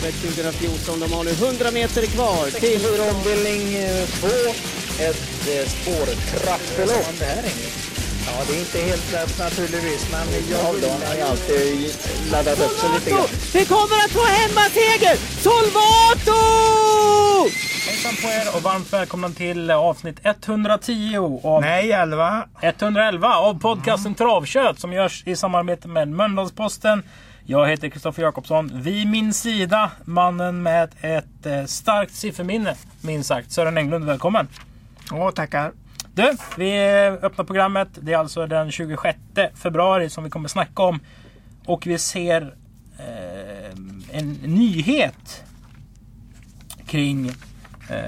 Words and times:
travet 0.00 0.14
2014. 0.14 1.00
De 1.00 1.12
har 1.12 1.24
nu 1.24 1.30
100 1.30 1.70
meter 1.70 2.06
kvar 2.06 2.50
till... 2.60 2.80
Ombildning 3.10 3.62
2. 4.20 4.26
Ett 5.08 5.48
eh, 5.48 5.68
spårtrappelopp. 5.68 7.14
Ja, 8.26 8.32
det 8.48 8.56
är 8.56 8.60
inte 8.60 8.78
helt 8.78 9.12
lätt 9.12 9.38
naturligtvis, 9.38 10.10
men 10.12 10.26
jag 10.50 10.58
har 10.58 10.74
ju 10.74 11.22
alltid 11.22 11.94
laddat 12.32 12.60
upp 12.60 12.78
sig 12.78 12.90
lite 12.94 13.10
grann. 13.10 13.26
Det 13.52 13.64
kommer 13.64 13.96
att 14.04 14.10
få 14.10 14.24
hemmaseger! 14.24 15.16
Solvato! 15.42 16.40
Hejsan 17.86 18.14
på 18.22 18.28
er 18.28 18.56
och 18.56 18.62
varmt 18.62 18.92
välkomna 18.92 19.30
till 19.30 19.70
avsnitt 19.70 20.16
110 20.22 21.40
av 21.44 21.60
Nej, 21.60 21.92
11. 21.92 22.44
111 22.62 23.34
av 23.34 23.60
podcasten 23.60 24.14
Travkött 24.14 24.80
som 24.80 24.92
görs 24.92 25.22
i 25.26 25.36
samarbete 25.36 25.88
med 25.88 26.08
Mölndalsposten. 26.08 27.02
Jag 27.50 27.68
heter 27.68 27.88
Kristoffer 27.88 28.22
Jakobsson. 28.22 28.70
Vid 28.74 29.06
min 29.06 29.32
sida 29.32 29.90
mannen 30.04 30.62
med 30.62 30.90
ett 31.00 31.46
eh, 31.46 31.64
starkt 31.64 32.12
sifferminne, 32.12 32.74
minst 33.00 33.28
sagt. 33.28 33.52
Sören 33.52 33.78
Englund, 33.78 34.04
välkommen! 34.04 34.48
Åh, 35.12 35.30
tackar. 35.30 35.72
Du, 36.14 36.36
vi 36.56 36.88
öppnar 37.22 37.44
programmet. 37.44 37.88
Det 38.00 38.12
är 38.12 38.18
alltså 38.18 38.46
den 38.46 38.70
26 38.70 39.18
februari 39.54 40.10
som 40.10 40.24
vi 40.24 40.30
kommer 40.30 40.48
snacka 40.48 40.82
om. 40.82 41.00
Och 41.66 41.86
vi 41.86 41.98
ser 41.98 42.54
eh, 42.98 43.70
en 44.18 44.32
nyhet 44.32 45.44
kring 46.86 47.28
eh, 47.88 48.04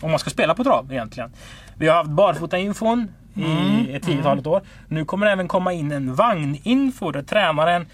om 0.00 0.10
man 0.10 0.18
ska 0.18 0.30
spela 0.30 0.54
på 0.54 0.64
trav 0.64 0.92
egentligen. 0.92 1.32
Vi 1.76 1.88
har 1.88 1.96
haft 1.96 2.10
barfota-infon 2.10 3.08
i 3.36 3.94
ett 3.94 4.02
tiotalet 4.02 4.46
år. 4.46 4.62
Nu 4.88 5.04
kommer 5.04 5.26
det 5.26 5.32
även 5.32 5.48
komma 5.48 5.72
in 5.72 5.92
en 5.92 6.14
vagninfo 6.14 7.10
där 7.10 7.22
tränaren 7.22 7.86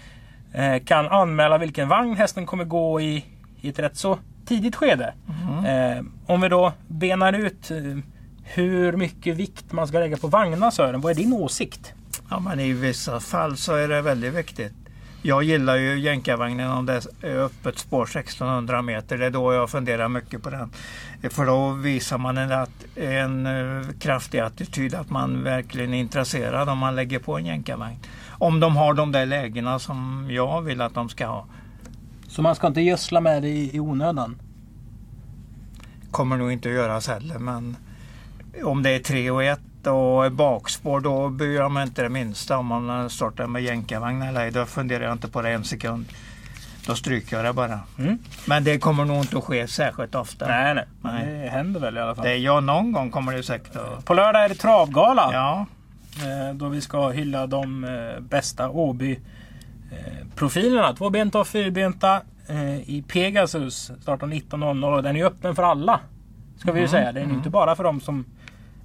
kan 0.85 1.07
anmäla 1.07 1.57
vilken 1.57 1.87
vagn 1.89 2.15
hästen 2.15 2.45
kommer 2.45 2.63
gå 2.63 3.01
i 3.01 3.25
i 3.61 3.69
ett 3.69 3.79
rätt 3.79 3.97
så 3.97 4.19
tidigt 4.45 4.75
skede. 4.75 5.13
Eh, 5.67 6.03
om 6.25 6.41
vi 6.41 6.49
då 6.49 6.73
benar 6.87 7.33
ut 7.33 7.71
eh, 7.71 7.77
hur 8.43 8.91
mycket 8.97 9.35
vikt 9.37 9.71
man 9.71 9.87
ska 9.87 9.99
lägga 9.99 10.17
på 10.17 10.27
vagnar 10.27 10.71
Sören. 10.71 11.01
Vad 11.01 11.11
är 11.11 11.15
din 11.15 11.33
åsikt? 11.33 11.93
Ja, 12.29 12.39
men 12.39 12.59
i 12.59 12.73
vissa 12.73 13.19
fall 13.19 13.57
så 13.57 13.75
är 13.75 13.87
det 13.87 14.01
väldigt 14.01 14.33
viktigt. 14.33 14.73
Jag 15.21 15.43
gillar 15.43 15.75
ju 15.75 15.99
jänkarvagnen 15.99 16.71
om 16.71 16.85
det 16.85 17.01
är 17.21 17.35
öppet 17.37 17.77
spår 17.77 18.03
1600 18.03 18.81
meter. 18.81 19.17
Det 19.17 19.25
är 19.25 19.29
då 19.29 19.53
jag 19.53 19.69
funderar 19.69 20.07
mycket 20.09 20.43
på 20.43 20.49
den. 20.49 20.71
För 21.29 21.45
då 21.45 21.69
visar 21.69 22.17
man 22.17 22.37
en, 22.37 22.51
att- 22.51 22.85
en 22.97 23.45
eh, 23.45 23.85
kraftig 23.99 24.39
attityd 24.39 24.95
att 24.95 25.09
man 25.09 25.43
verkligen 25.43 25.93
är 25.93 25.99
intresserad 25.99 26.69
om 26.69 26.77
man 26.77 26.95
lägger 26.95 27.19
på 27.19 27.37
en 27.37 27.45
jänkarvagn. 27.45 27.97
Om 28.39 28.59
de 28.59 28.77
har 28.77 28.93
de 28.93 29.11
där 29.11 29.25
lägena 29.25 29.79
som 29.79 30.27
jag 30.31 30.61
vill 30.61 30.81
att 30.81 30.93
de 30.93 31.09
ska 31.09 31.27
ha. 31.27 31.45
Så 32.27 32.41
man 32.41 32.55
ska 32.55 32.67
inte 32.67 32.81
gödsla 32.81 33.21
med 33.21 33.41
det 33.41 33.49
i, 33.49 33.75
i 33.75 33.79
onödan? 33.79 34.41
Kommer 36.11 36.37
nog 36.37 36.51
inte 36.51 36.69
att 36.69 36.75
göras 36.75 37.07
heller 37.07 37.39
men 37.39 37.75
om 38.63 38.83
det 38.83 38.89
är 38.89 38.99
3 38.99 39.31
och 39.31 39.43
1 39.43 39.59
och 39.87 40.31
bakspår 40.31 40.99
då 40.99 41.29
bryr 41.29 41.55
jag 41.55 41.71
mig 41.71 41.83
inte 41.83 42.01
det 42.01 42.09
minsta 42.09 42.57
om 42.57 42.65
man 42.65 43.09
startar 43.09 43.47
med 43.47 43.63
jänkarvagn 43.63 44.21
eller 44.21 44.41
ej. 44.41 44.51
Då 44.51 44.65
funderar 44.65 45.03
jag 45.03 45.11
inte 45.11 45.27
på 45.27 45.41
det 45.41 45.49
en 45.49 45.63
sekund. 45.63 46.05
Då 46.87 46.95
stryker 46.95 47.35
jag 47.35 47.45
det 47.45 47.53
bara. 47.53 47.79
Mm. 47.97 48.17
Men 48.45 48.63
det 48.63 48.79
kommer 48.79 49.05
nog 49.05 49.17
inte 49.17 49.37
att 49.37 49.43
ske 49.43 49.67
särskilt 49.67 50.15
ofta. 50.15 50.47
Nej, 50.47 50.75
nej. 50.75 50.85
Nej. 51.01 51.43
Det 51.43 51.49
händer 51.49 51.79
väl 51.79 51.97
i 51.97 51.99
alla 51.99 52.15
fall. 52.15 52.25
Det 52.25 52.35
jag 52.35 52.63
någon 52.63 52.91
gång 52.91 53.11
kommer 53.11 53.33
det 53.33 53.43
säkert 53.43 53.75
att... 53.75 54.05
På 54.05 54.13
lördag 54.13 54.43
är 54.43 54.49
det 54.49 54.55
travgala. 54.55 55.29
Ja, 55.33 55.65
Då 56.53 56.69
vi 56.69 56.81
ska 56.81 57.09
hylla 57.09 57.47
de 57.47 57.83
eh, 57.83 58.19
bästa 58.19 58.69
Åby-profilerna. 58.69 60.93
Tvåbenta 60.93 61.39
och 61.39 61.47
fyrbenta 61.47 62.21
eh, 62.47 62.89
i 62.89 63.03
Pegasus. 63.07 63.91
Startar 64.01 64.27
19.00 64.27 64.95
och 64.95 65.03
den 65.03 65.15
är 65.15 65.25
öppen 65.25 65.55
för 65.55 65.63
alla. 65.63 65.99
Ska 66.57 66.71
vi 66.71 66.81
ju 66.81 66.87
säga. 66.87 67.11
Den 67.11 67.29
är 67.29 67.33
inte 67.33 67.49
bara 67.49 67.75
för 67.75 67.83
de 67.83 68.01
som 68.01 68.25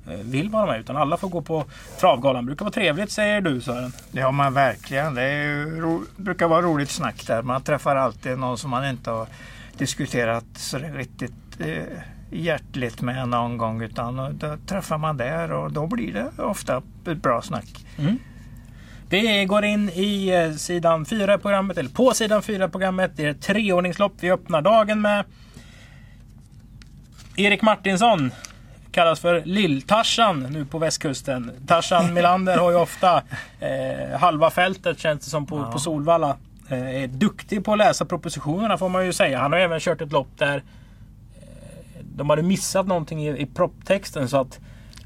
eh, 0.09 0.15
vill 0.23 0.51
vara 0.51 0.67
med 0.67 0.81
utan 0.81 0.97
alla 0.97 1.17
får 1.17 1.29
gå 1.29 1.43
på 1.43 1.65
travgalan. 2.01 2.47
Brukar 2.47 2.65
vara 2.65 2.73
trevligt 2.73 3.11
säger 3.11 3.41
du 3.41 3.61
Sören. 3.61 3.93
ja 4.13 4.31
men 4.31 4.55
verkligen. 4.55 5.15
Det 5.15 5.33
ju 5.33 6.01
brukar 6.17 6.49
vara 6.49 6.63
roligt 6.63 6.91
snack 6.91 7.27
där. 7.27 7.43
Man 7.43 7.63
träffar 7.63 7.97
alltid 7.97 8.39
någon 8.39 8.59
som 8.59 8.71
man 8.71 8.89
inte 8.89 9.11
har 9.11 9.27
diskuterat 9.79 10.45
så 10.57 10.79
det 10.79 10.89
riktigt 10.89 11.33
eh, 11.59 11.83
hjärtligt 12.31 13.01
med 13.01 13.29
någon 13.29 13.59
gång. 13.59 13.83
Utan 13.83 14.39
då 14.39 14.57
träffar 14.67 14.99
man 14.99 15.17
där 15.17 15.53
och 15.53 15.73
då 15.73 15.87
blir 15.87 16.13
det 16.13 16.43
ofta 16.43 16.83
ett 17.07 17.23
bra 17.23 17.43
snack. 17.43 17.85
Det 19.09 19.45
går 19.45 19.65
in 19.65 19.89
i 19.89 20.29
eh, 20.29 20.57
sidan 20.57 21.05
4 21.05 21.35
i 21.35 21.39
programmet, 21.39 21.79
eller 21.79 21.91
på 21.91 22.15
sidan 22.15 22.43
4 22.43 22.65
i 22.65 22.69
programmet. 22.69 23.11
Det 23.17 23.25
är 23.25 23.31
ett 23.31 23.43
treordningslopp 23.43 24.13
vi 24.21 24.31
öppnar 24.31 24.63
dagen 24.63 25.01
med. 25.01 25.25
Erik 27.37 27.63
Martinsson 27.63 28.31
kallas 28.93 29.21
för 29.21 29.43
Lill-Tarzan 29.45 30.47
nu 30.51 30.65
på 30.65 30.79
västkusten. 30.79 31.51
Tarzan 31.67 32.15
Melander 32.15 32.59
har 32.59 32.71
ju 32.71 32.77
ofta 32.77 33.23
eh, 33.61 34.19
halva 34.21 34.51
fältet 34.51 34.99
känns 34.99 35.25
det 35.25 35.31
som 35.31 35.47
på, 35.47 35.73
på 35.73 35.79
Solvalla. 35.79 36.37
Eh, 36.69 37.03
är 37.03 37.07
duktig 37.07 37.65
på 37.65 37.73
att 37.73 37.79
läsa 37.79 38.05
propositionerna 38.05 38.79
får 38.79 38.89
man 38.89 39.07
ju 39.07 39.13
säga. 39.13 39.39
Han 39.39 39.53
har 39.53 39.59
även 39.59 39.81
kört 39.81 40.01
ett 40.01 40.13
lopp 40.13 40.29
där 40.37 40.63
de 42.15 42.31
hade 42.31 42.43
missat 42.43 42.87
någonting 42.87 43.27
i, 43.27 43.41
i 43.43 43.47
propptexten 43.47 44.29
så 44.29 44.37
att 44.37 44.61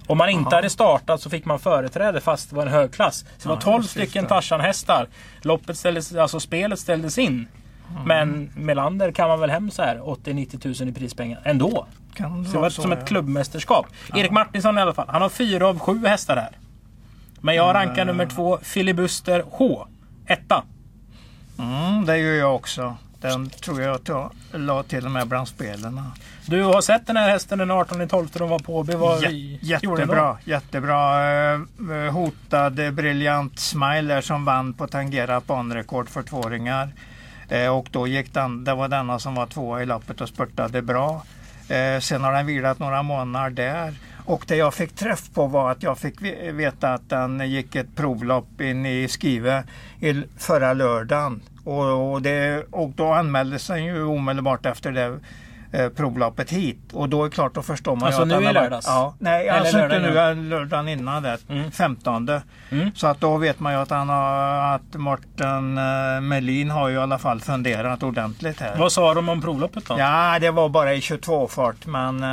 om 0.07 0.19
man 0.19 0.29
inte 0.29 0.57
hade 0.57 0.71
startat 0.71 1.21
så 1.21 1.31
fick 1.31 1.45
man 1.45 1.59
företräde 1.59 2.21
fast 2.21 2.51
det 2.51 2.57
var 2.57 2.67
en 2.67 2.73
hög 2.73 2.93
klass. 2.93 3.25
Så 3.39 3.49
det 3.49 3.55
var 3.55 3.61
12 3.61 3.77
precis 3.77 3.91
stycken 3.91 4.25
det. 4.25 4.29
Tarzan-hästar. 4.29 5.09
Loppet 5.43 5.79
ställdes, 5.79 6.15
alltså 6.15 6.41
spelet 6.41 6.79
ställdes 6.79 7.19
in. 7.19 7.49
Men 8.05 8.51
Melander 8.57 9.13
kan 9.13 9.29
man 9.29 9.41
väl 9.41 9.51
hem 9.51 9.71
så 9.71 9.83
här 9.83 9.99
80-90 9.99 10.59
tusen 10.59 10.89
i 10.89 10.93
prispengar 10.93 11.41
ändå. 11.45 11.87
Kan 12.15 12.45
Så 12.45 12.53
det 12.53 12.59
var 12.59 12.71
som 12.71 12.93
ja. 12.93 12.99
ett 12.99 13.09
klubbmästerskap. 13.09 13.87
Erik 14.15 14.31
Martinsson 14.31 14.79
i 14.79 14.81
alla 14.81 14.95
fall. 14.95 15.09
Han 15.09 15.23
har 15.23 15.29
fyra 15.29 15.69
av 15.69 15.79
sju 15.79 16.07
hästar 16.07 16.37
här. 16.37 16.51
Men 17.41 17.55
jag 17.55 17.75
rankar 17.75 18.05
nummer 18.05 18.27
två 18.27 18.59
Filibuster 18.63 19.45
H. 19.51 19.87
Etta. 20.27 20.65
Mm, 21.59 22.05
det 22.07 22.19
gör 22.19 22.35
jag 22.35 22.55
också. 22.55 22.97
Den 23.21 23.51
tror 23.51 23.81
jag 23.83 23.95
att 23.95 24.09
jag 24.09 24.31
la 24.53 24.83
till 24.83 25.05
och 25.05 25.11
med 25.11 25.27
bland 25.29 25.49
spelen. 25.49 26.01
Du 26.47 26.62
har 26.62 26.81
sett 26.81 27.06
den 27.06 27.17
här 27.17 27.29
hästen 27.31 27.59
den 27.59 27.71
18 27.71 28.09
12 28.09 28.29
de 28.33 28.49
var 28.49 28.59
på 28.59 28.77
Åby. 28.77 28.93
Jä- 28.93 29.59
jättebra, 29.62 30.39
jättebra. 30.45 31.53
Eh, 31.53 32.12
hotad 32.12 32.79
eh, 32.79 32.91
briljant 32.91 33.59
smile 33.59 34.15
där 34.15 34.21
som 34.21 34.45
vann 34.45 34.73
på 34.73 34.87
tangerat 34.87 35.47
banrekord 35.47 36.09
för 36.09 36.23
tvååringar. 36.23 36.89
Eh, 37.49 37.77
och 37.77 37.89
då 37.93 38.06
gick 38.06 38.34
den, 38.34 38.65
det 38.65 38.75
var 38.75 38.89
denna 38.89 39.19
som 39.19 39.35
var 39.35 39.47
tvåa 39.47 39.83
i 39.83 39.87
loppet 39.87 40.21
och 40.21 40.29
spurtade 40.29 40.83
bra. 40.83 41.23
Eh, 41.69 42.00
sen 42.00 42.25
har 42.25 42.33
den 42.33 42.47
vilat 42.47 42.79
några 42.79 43.03
månader 43.03 43.50
där. 43.50 43.95
Och 44.25 44.45
det 44.49 44.56
jag 44.56 44.75
fick 44.75 44.95
träff 44.95 45.31
på 45.35 45.47
var 45.47 45.71
att 45.71 45.83
jag 45.83 45.99
fick 45.99 46.23
ve- 46.23 46.53
veta 46.53 46.95
att 46.95 47.09
den 47.11 47.50
gick 47.50 47.75
ett 47.77 47.97
provlopp 47.97 48.61
in 48.61 48.87
i 48.87 49.09
Skive 49.09 49.65
förra 50.39 50.73
lördagen. 50.73 51.41
Och, 51.69 52.12
och, 52.12 52.23
det, 52.23 52.65
och 52.71 52.91
då 52.91 53.12
anmäldes 53.12 53.67
den 53.67 53.84
ju 53.84 54.05
omedelbart 54.05 54.67
efter 54.67 54.93
det 54.93 55.19
eh, 55.73 55.89
provloppet 55.89 56.51
hit. 56.51 56.79
Och 56.93 57.09
då 57.09 57.25
är 57.25 57.29
det 57.29 57.34
klart, 57.34 57.55
då 57.55 57.62
förstår 57.62 57.97
man 57.97 58.06
Alltså 58.06 58.21
ju 58.21 58.23
att 58.23 58.29
nu 58.29 58.34
den 58.34 58.51
i 58.51 58.55
lördags? 58.55 58.87
Ja, 58.87 59.15
nej, 59.19 59.49
Eller 59.49 59.61
alltså 59.61 59.83
inte 59.83 59.99
nu, 59.99 60.09
utan 60.09 60.49
lördagen 60.49 60.89
innan 60.89 61.23
det, 61.23 61.39
Mm. 61.49 61.71
15. 61.71 62.29
Mm. 62.71 62.91
Så 62.95 63.06
att 63.06 63.21
då 63.21 63.37
vet 63.37 63.61
man 63.61 63.73
ju 63.73 63.79
att, 63.79 63.91
han 63.91 64.09
har, 64.09 64.75
att 64.75 64.95
Morten 64.95 65.79
eh, 65.79 66.21
Melin 66.21 66.71
har 66.71 66.89
ju 66.89 66.95
i 66.95 66.99
alla 66.99 67.19
fall 67.19 67.41
funderat 67.41 68.03
ordentligt 68.03 68.61
här. 68.61 68.77
Vad 68.79 68.93
sa 68.93 69.15
de 69.15 69.29
om 69.29 69.41
provloppet 69.41 69.87
då? 69.87 69.99
Ja, 69.99 70.39
det 70.41 70.50
var 70.50 70.69
bara 70.69 70.95
i 70.95 71.00
22-fart 71.00 71.87
men, 71.87 72.25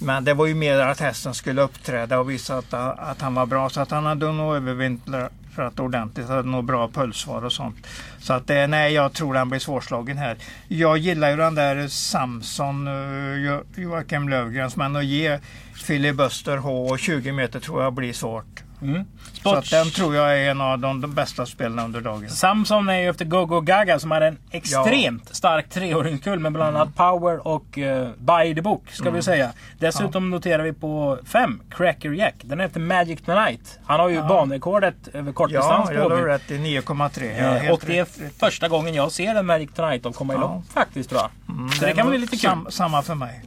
men 0.00 0.24
det 0.24 0.34
var 0.34 0.46
ju 0.46 0.54
mer 0.54 0.80
att 0.80 1.00
hästen 1.00 1.34
skulle 1.34 1.62
uppträda 1.62 2.18
och 2.18 2.30
visa 2.30 2.58
att, 2.58 2.74
att 2.74 3.20
han 3.20 3.34
var 3.34 3.46
bra. 3.46 3.68
Så 3.68 3.80
att 3.80 3.90
han 3.90 4.06
hade 4.06 4.32
nog 4.32 4.56
övervintrat 4.56 5.32
ordentligt, 5.80 6.28
hade 6.28 6.48
nog 6.48 6.64
bra 6.64 6.88
pulsvar 6.88 7.44
och 7.44 7.52
sånt. 7.52 7.86
Så 8.18 8.32
att 8.32 8.50
eh, 8.50 8.66
nej, 8.66 8.92
jag 8.92 9.12
tror 9.12 9.34
han 9.34 9.48
blir 9.48 9.60
svårslagen 9.60 10.18
här. 10.18 10.36
Jag 10.68 10.98
gillar 10.98 11.30
ju 11.30 11.36
den 11.36 11.54
där 11.54 11.88
Samson, 11.88 12.86
eh, 12.86 13.82
Joakim 13.82 14.28
Löfgrens, 14.28 14.76
men 14.76 14.96
att 14.96 15.04
ge 15.04 15.38
filibuster 15.74 16.56
H 16.56 16.86
och 16.86 16.98
20 16.98 17.32
meter 17.32 17.60
tror 17.60 17.82
jag 17.82 17.92
blir 17.92 18.12
svårt. 18.12 18.62
Mm. 18.82 19.04
Så 19.42 19.54
att 19.54 19.70
den 19.70 19.90
tror 19.90 20.14
jag 20.14 20.38
är 20.40 20.50
en 20.50 20.60
av 20.60 20.78
de, 20.78 21.00
de 21.00 21.14
bästa 21.14 21.46
spelen 21.46 21.78
under 21.78 22.00
dagen. 22.00 22.30
Samson 22.30 22.88
är 22.88 22.98
ju 23.00 23.08
efter 23.10 23.24
Gogo 23.24 23.60
Gaga 23.60 23.98
som 23.98 24.10
hade 24.10 24.26
en 24.26 24.38
extremt 24.50 25.34
stark 25.36 25.68
treåringskull 25.70 26.38
med 26.38 26.52
bland 26.52 26.76
annat 26.76 26.96
Power 26.96 27.46
och 27.46 27.78
uh, 27.78 28.08
By 28.18 28.54
the 28.54 28.62
Book 28.62 28.90
ska 28.90 29.10
vi 29.10 29.22
säga. 29.22 29.52
Dessutom 29.78 30.30
noterar 30.30 30.62
vi 30.62 30.72
på 30.72 31.18
5 31.24 31.60
Cracker 31.70 32.10
Jack. 32.12 32.34
Den 32.42 32.60
är 32.60 32.64
efter 32.64 32.80
Magic 32.80 33.20
Tonight. 33.22 33.78
Han 33.86 34.00
har 34.00 34.08
ju 34.08 34.20
banrekordet 34.22 35.08
över 35.12 35.26
Ja, 35.30 35.32
kortdistans 35.32 35.90
jag 35.90 36.02
på 36.02 36.08
har 36.14 36.20
Åby. 36.20 36.28
rätt. 36.30 36.42
Det 36.48 36.54
är 36.54 36.58
9,3. 36.58 37.38
Ja, 37.38 37.44
Eh, 37.44 37.52
helt 37.62 37.72
och 37.72 37.82
det 37.86 37.98
är 37.98 38.04
rätt, 38.04 38.18
första 38.40 38.68
gången 38.68 38.94
jag 38.94 39.12
ser 39.12 39.34
en 39.34 39.46
Magic 39.46 39.70
Tonight 39.74 40.06
av 40.06 40.12
komma 40.12 40.32
i 40.32 40.36
Ja. 40.36 40.40
lopp 40.40 40.72
faktiskt 40.72 41.08
tror 41.10 41.20
jag. 41.20 41.56
Mm, 41.56 41.70
Så 41.70 41.84
det 41.84 41.92
kan 41.92 42.08
bli 42.08 42.18
lite 42.18 42.30
kul. 42.36 42.40
Sam, 42.50 42.66
samma 42.70 43.02
för 43.02 43.14
mig. 43.14 43.42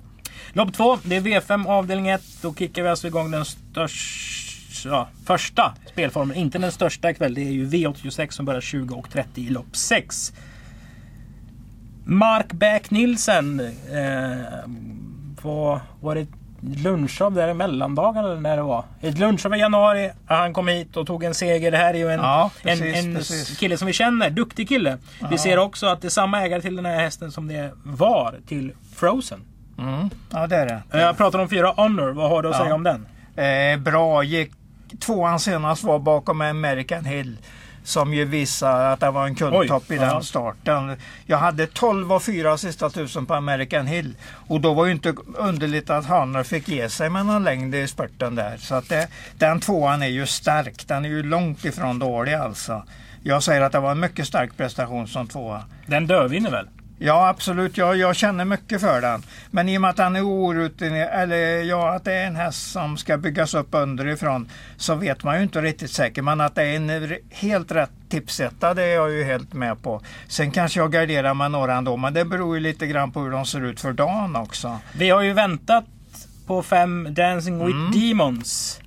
Lopp 0.54 0.74
2, 0.74 0.98
det 1.04 1.16
är 1.16 1.22
V5 1.22 1.68
avdelning 1.68 2.08
1. 2.10 2.22
Då 2.42 2.54
kickar 2.54 2.84
vi 2.84 2.90
alltså 2.90 3.08
igång 3.08 3.32
den 3.32 3.46
största, 3.46 4.51
ja, 4.86 5.08
första 5.26 5.74
spelformen. 5.92 6.38
Inte 6.38 6.58
den 6.58 6.72
största 6.72 7.10
ikväll. 7.10 7.34
Det 7.34 7.42
är 7.42 7.52
ju 7.52 7.68
V86 7.68 8.30
som 8.32 8.46
börjar 8.46 8.62
20 8.62 8.96
och 8.96 9.10
30 9.10 9.42
i 9.42 9.50
lopp 9.50 9.76
6. 9.76 10.34
Mark 12.06 12.52
Beck 12.54 12.92
Nielsen. 12.92 13.60
Eh, 13.60 14.70
var, 15.42 15.80
var 16.02 16.16
det 16.16 16.28
lunchjobb 16.62 17.36
där 17.36 17.48
i 17.48 17.54
mellandagen 17.54 18.26
eller 18.26 18.36
när 18.40 18.58
det 18.58 18.64
var? 18.64 18.84
Ett 19.02 19.18
lunchjobb 19.18 19.54
i 19.54 19.58
januari. 19.58 20.12
Han 20.26 20.54
kom 20.54 20.68
hit 20.68 20.98
och 20.98 21.08
tog 21.08 21.24
en 21.24 21.34
seger. 21.34 21.72
Det 21.72 21.78
här 21.78 21.94
är 21.94 21.98
ju 21.98 22.12
en, 22.12 22.20
Ja, 22.20 22.52
precis, 22.64 22.82
en, 22.98 23.10
en 23.10 23.16
precis. 23.16 23.58
kille 23.58 23.78
som 23.78 23.88
vi 23.88 23.94
känner. 23.94 24.30
Duktig 24.30 24.70
kille. 24.70 24.98
Vi 25.30 25.38
ser 25.38 25.58
också 25.60 25.86
att 25.88 26.02
det 26.02 26.08
är 26.08 26.10
samma 26.10 26.42
ägare 26.42 26.62
till 26.62 26.76
den 26.76 26.86
här 26.86 27.00
hästen 27.00 27.32
som 27.32 27.48
det 27.48 27.72
var 27.84 28.36
till 28.48 28.72
Frozen. 28.96 29.40
Mm. 29.78 30.10
Ja, 30.32 30.48
det 30.48 30.56
är 30.56 30.66
det. 30.66 30.82
Eh, 30.94 31.02
Jag 31.02 31.18
pratar 31.18 31.40
om 31.40 31.50
fyra 31.50 31.68
Honor. 31.78 32.12
Vad 32.12 32.30
har 32.30 32.44
du 32.44 32.50
att 32.50 32.56
Ja. 32.56 32.64
säga 32.64 32.76
om 32.76 32.84
den? 32.84 33.08
Eh, 33.46 33.80
bra. 33.80 34.24
Gick, 34.24 34.52
tvåan 35.00 35.40
senast 35.40 35.84
var 35.84 36.00
bakom 36.00 36.42
American 36.42 37.06
Hill. 37.06 37.38
Som 37.84 38.14
ju 38.14 38.26
visar 38.26 38.86
att 38.86 39.00
det 39.00 39.12
var 39.12 39.26
en 39.26 39.36
kundtopp 39.36 39.84
Oj, 39.90 39.96
i 39.96 40.00
ja. 40.00 40.14
den 40.14 40.24
starten. 40.24 40.98
Jag 41.26 41.38
hade 41.38 41.68
12 41.68 42.14
och 42.14 42.24
4 42.24 42.58
sista 42.58 42.90
tusen 42.90 43.26
på 43.26 43.34
American 43.34 43.88
Hill. 43.88 44.16
Och 44.48 44.62
då 44.62 44.74
var 44.74 44.86
ju 44.86 44.92
inte 44.92 45.16
underligt 45.38 45.90
att 45.90 46.06
Hanner 46.06 46.44
fick 46.44 46.68
ge 46.68 46.90
sig 46.90 47.10
med 47.10 47.26
någon 47.26 47.44
längd 47.44 47.76
i 47.76 47.88
spurten 47.88 48.36
där. 48.36 48.58
Så 48.58 48.76
att 48.76 48.90
det, 48.90 49.08
den 49.38 49.60
tvåan 49.60 50.04
är 50.04 50.08
ju 50.08 50.26
stark. 50.26 50.88
Den 50.88 51.06
är 51.06 51.10
ju 51.10 51.24
långt 51.24 51.66
ifrån 51.66 52.00
dålig 52.00 52.34
alltså. 52.34 52.84
Jag 53.24 53.44
säger 53.44 53.62
att 53.62 53.72
det 53.72 53.80
var 53.80 53.92
en 53.92 54.00
mycket 54.00 54.28
stark 54.28 54.58
prestation 54.58 55.08
som 55.08 55.28
tvåa. 55.28 55.64
Den 55.86 56.08
dödvinner 56.08 56.52
väl? 56.52 56.68
Ja 57.04 57.28
absolut, 57.30 57.78
jag, 57.78 57.98
jag 57.98 58.16
känner 58.16 58.46
mycket 58.46 58.82
för 58.82 59.02
den. 59.02 59.24
Men 59.52 59.70
i 59.70 59.78
och 59.78 59.82
med 59.82 59.90
att 59.90 59.98
den 59.98 60.16
är 60.16 60.26
orutinerad, 60.26 61.10
eller 61.24 61.64
ja, 61.64 61.96
att 61.96 62.04
det 62.04 62.14
är 62.14 62.28
en 62.28 62.36
häst 62.36 62.72
som 62.72 62.98
ska 62.98 63.18
byggas 63.18 63.54
upp 63.54 63.68
underifrån 63.72 64.50
så 64.78 64.96
vet 64.96 65.24
man 65.24 65.38
ju 65.38 65.44
inte 65.44 65.62
riktigt 65.62 65.92
säkert. 65.92 66.24
Men 66.24 66.42
att 66.42 66.56
det 66.56 66.64
är 66.64 66.76
en 66.76 67.18
helt 67.30 67.72
rätt 67.72 67.92
tipsetta 68.10 68.74
det 68.74 68.84
är 68.84 68.96
jag 68.96 69.12
ju 69.12 69.24
helt 69.24 69.54
med 69.54 69.82
på. 69.82 70.02
Sen 70.28 70.52
kanske 70.52 70.80
jag 70.80 70.92
garderar 70.92 71.34
med 71.34 71.52
några 71.52 71.76
ändå, 71.76 71.98
men 71.98 72.14
det 72.14 72.26
beror 72.26 72.56
ju 72.56 72.62
lite 72.62 72.88
grann 72.88 73.12
på 73.12 73.20
hur 73.20 73.32
de 73.32 73.46
ser 73.46 73.62
ut 73.66 73.80
för 73.80 73.94
dagen 73.94 74.36
också. 74.36 74.80
Vi 74.98 75.10
har 75.10 75.22
ju 75.22 75.34
väntat 75.34 75.86
på 76.48 76.64
fem 76.64 77.08
Dancing 77.14 77.66
with 77.66 77.78
Mm. 77.78 77.92
Demons. 77.92 78.82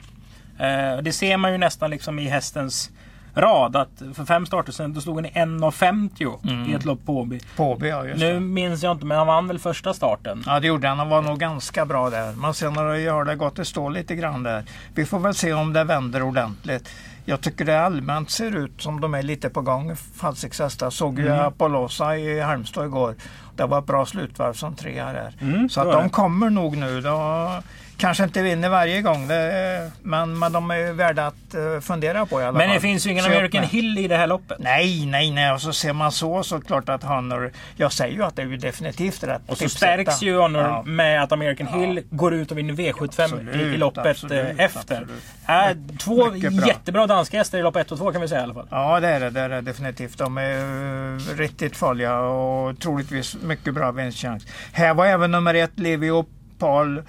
Eh, 0.58 1.02
det 1.02 1.12
ser 1.12 1.36
man 1.36 1.52
ju 1.52 1.58
nästan 1.58 1.90
liksom 1.90 2.18
i 2.18 2.28
hästens 2.28 2.90
rad. 3.34 3.76
Att 3.76 4.02
för 4.14 4.24
fem 4.24 4.46
starter 4.46 4.72
sedan 4.72 4.92
då 4.94 5.00
stod 5.00 5.14
han 5.16 5.26
i 5.26 5.30
1,50 5.30 6.68
i 6.70 6.74
ett 6.74 6.84
lopp 6.84 7.06
på 7.06 7.18
Åby. 7.20 7.40
På 7.56 7.72
Åby, 7.72 7.88
ja 7.88 8.04
just 8.06 8.20
Nu 8.20 8.34
det. 8.34 8.40
minns 8.40 8.82
jag 8.82 8.92
inte 8.92 9.06
men 9.06 9.18
han 9.18 9.26
vann 9.26 9.48
väl 9.48 9.58
första 9.58 9.94
starten. 9.94 10.42
Ja 10.46 10.60
det 10.60 10.66
gjorde 10.66 10.88
han, 10.88 10.98
han 10.98 11.08
var 11.08 11.22
nog 11.22 11.38
ganska 11.38 11.86
bra 11.86 12.10
där. 12.10 12.32
Men 12.32 12.54
sen 12.54 12.76
har 12.76 13.24
det, 13.24 13.34
gått 13.34 13.58
i 13.58 13.64
stå 13.64 13.88
lite 13.88 14.14
grann 14.14 14.42
där. 14.42 14.64
Vi 14.94 15.04
får 15.04 15.18
väl 15.18 15.34
se 15.34 15.52
om 15.52 15.72
det 15.72 15.84
vänder 15.84 16.22
ordentligt. 16.22 16.88
Jag 17.26 17.40
tycker 17.40 17.64
det 17.64 17.80
allmänt 17.84 18.30
ser 18.30 18.56
ut 18.56 18.82
som 18.82 19.00
de 19.00 19.14
är 19.14 19.22
lite 19.22 19.50
på 19.50 19.60
gång. 19.60 19.96
Falsix 19.96 20.58
hästar. 20.60 20.90
Såg 20.90 21.18
ju 21.18 21.26
Mm. 21.28 21.40
Apollosa 21.46 22.16
i 22.16 22.40
Halmstad 22.40 22.84
igår. 22.86 23.14
Det 23.56 23.66
var 23.66 23.78
ett 23.78 23.86
bra 23.86 24.06
slutvarv 24.06 24.52
som 24.52 24.74
trea 24.74 25.12
där. 25.12 25.34
Mm, 25.40 25.68
Så 25.68 25.80
att 25.80 25.92
de 25.92 26.10
kommer 26.10 26.50
nog 26.50 26.76
nu. 26.76 27.00
De 27.00 27.62
kanske 27.96 28.24
inte 28.24 28.42
vinner 28.42 28.68
varje 28.68 29.02
gång. 29.02 29.28
Det, 29.28 29.90
men, 30.02 30.38
men 30.38 30.52
de 30.52 30.70
är 30.70 30.92
värda 30.92 31.26
att 31.26 31.54
eh, 31.54 31.80
fundera 31.80 32.26
på 32.26 32.40
i 32.40 32.44
alla 32.44 32.52
Men 32.58 32.66
fall. 32.68 32.74
det 32.74 32.80
finns 32.80 33.06
ju 33.06 33.10
ingen 33.10 33.24
American. 33.24 33.64
Hill 33.64 33.98
i 33.98 34.08
det 34.08 34.16
här 34.16 34.26
loppet. 34.26 34.58
Nej, 34.60 35.06
nej, 35.06 35.30
nej. 35.30 35.52
Och 35.52 35.60
så 35.60 35.72
ser 35.72 35.92
man 35.92 36.12
så 36.12 36.42
så 36.42 36.60
klart 36.60 36.88
att 36.88 37.02
Honor... 37.02 37.52
Jag 37.76 37.92
säger 37.92 38.14
ju 38.14 38.22
att 38.24 38.36
det 38.36 38.42
är 38.42 38.46
ju 38.46 38.56
definitivt 38.56 39.24
rätt 39.24 39.42
Och 39.46 39.58
så 39.58 39.68
stärks 39.68 40.22
ju 40.22 40.36
Honor 40.38 40.62
Ja. 40.62 40.82
med 40.86 41.22
att 41.22 41.32
American 41.32 41.66
Hill 41.66 42.02
går 42.10 42.34
ut 42.34 42.50
och 42.50 42.58
vinner 42.58 42.74
V75 42.74 43.22
i, 43.22 43.44
i 43.44 43.48
Absolut, 43.48 43.78
loppet 43.78 44.06
absolut, 44.06 44.58
eh, 44.58 44.64
efter. 44.64 45.06
absolut. 45.46 45.90
Äh, 45.92 45.96
två 45.98 46.30
mycket 46.30 46.52
bra. 46.52 46.66
jättebra 46.68 47.06
danska 47.06 47.38
hästar 47.38 47.58
i 47.58 47.62
lopp 47.62 47.76
1 47.76 47.92
och 47.92 47.98
2 47.98 48.12
kan 48.12 48.20
vi 48.20 48.28
säga 48.28 48.40
i 48.40 48.44
alla 48.44 48.54
fall. 48.54 48.66
Ja, 48.70 49.00
det 49.00 49.08
är 49.08 49.20
det, 49.20 49.30
det 49.30 49.40
är 49.40 49.48
det 49.48 49.60
definitivt. 49.60 50.18
De 50.18 50.38
är 50.38 50.58
uh, 50.64 51.18
riktigt 51.36 51.76
farliga 51.76 52.18
och 52.20 52.78
troligtvis 52.80 53.36
mycket 53.42 53.74
bra 53.74 53.92
vinstchans. 53.92 54.46
Här 54.72 54.94
var 54.94 55.06
även 55.06 55.30
nummer 55.30 55.54
ett, 55.54 55.78
Livio 55.78 56.26
Paul 56.58 56.98
eh, 56.98 57.02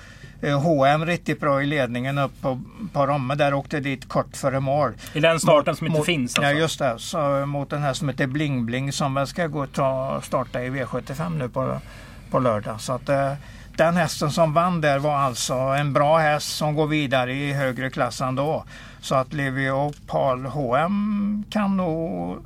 H&M 0.54 1.06
riktigt 1.06 1.40
bra 1.40 1.64
i 1.64 1.66
ledningen 1.66 2.18
upp 2.18 2.42
på, 2.42 2.62
på 2.94 3.08
Romme. 3.08 3.36
Där 3.36 3.54
åkte 3.54 3.80
dit 3.80 4.10
kort 4.10 4.38
före 4.38 4.60
mål. 4.60 4.94
I 5.14 5.20
den 5.20 5.40
starten 5.40 5.76
som 5.76 5.88
inte 5.88 6.00
mot, 6.00 6.06
finns 6.06 6.36
alltså. 6.36 6.52
Ja, 6.52 6.60
just 6.60 6.80
det. 6.80 6.96
Så, 6.98 7.46
mot 7.46 7.70
den 7.70 7.82
här 7.82 7.94
som 7.94 8.10
heter 8.10 8.28
Bling 8.28 8.66
Bling 8.66 8.92
som 8.92 9.14
väl 9.14 9.28
ska 9.28 9.48
gå 9.48 9.64
och 9.64 9.74
ta, 9.74 10.22
starta 10.24 10.64
i 10.64 10.70
V75 10.70 11.38
nu 11.38 11.50
på, 11.50 11.80
på 12.32 12.40
lördag. 12.40 12.82
Så 12.82 12.94
att, 12.94 13.10
eh, 13.10 13.34
den 13.78 13.96
hästen 13.96 14.32
som 14.32 14.54
vann 14.54 14.82
där 14.82 15.00
var 15.00 15.16
alltså 15.16 15.54
en 15.54 15.94
bra 15.94 16.18
häst 16.18 16.56
som 16.56 16.76
går 16.76 16.88
vidare 16.88 17.34
i 17.34 17.54
högre 17.54 17.90
klass 17.90 18.22
ändå. 18.22 18.64
Så 19.02 19.16
att 19.16 19.34
Livio 19.34 19.94
Paul 20.08 20.46
H&M 20.46 21.44
kan 21.50 21.78
nog, 21.78 22.38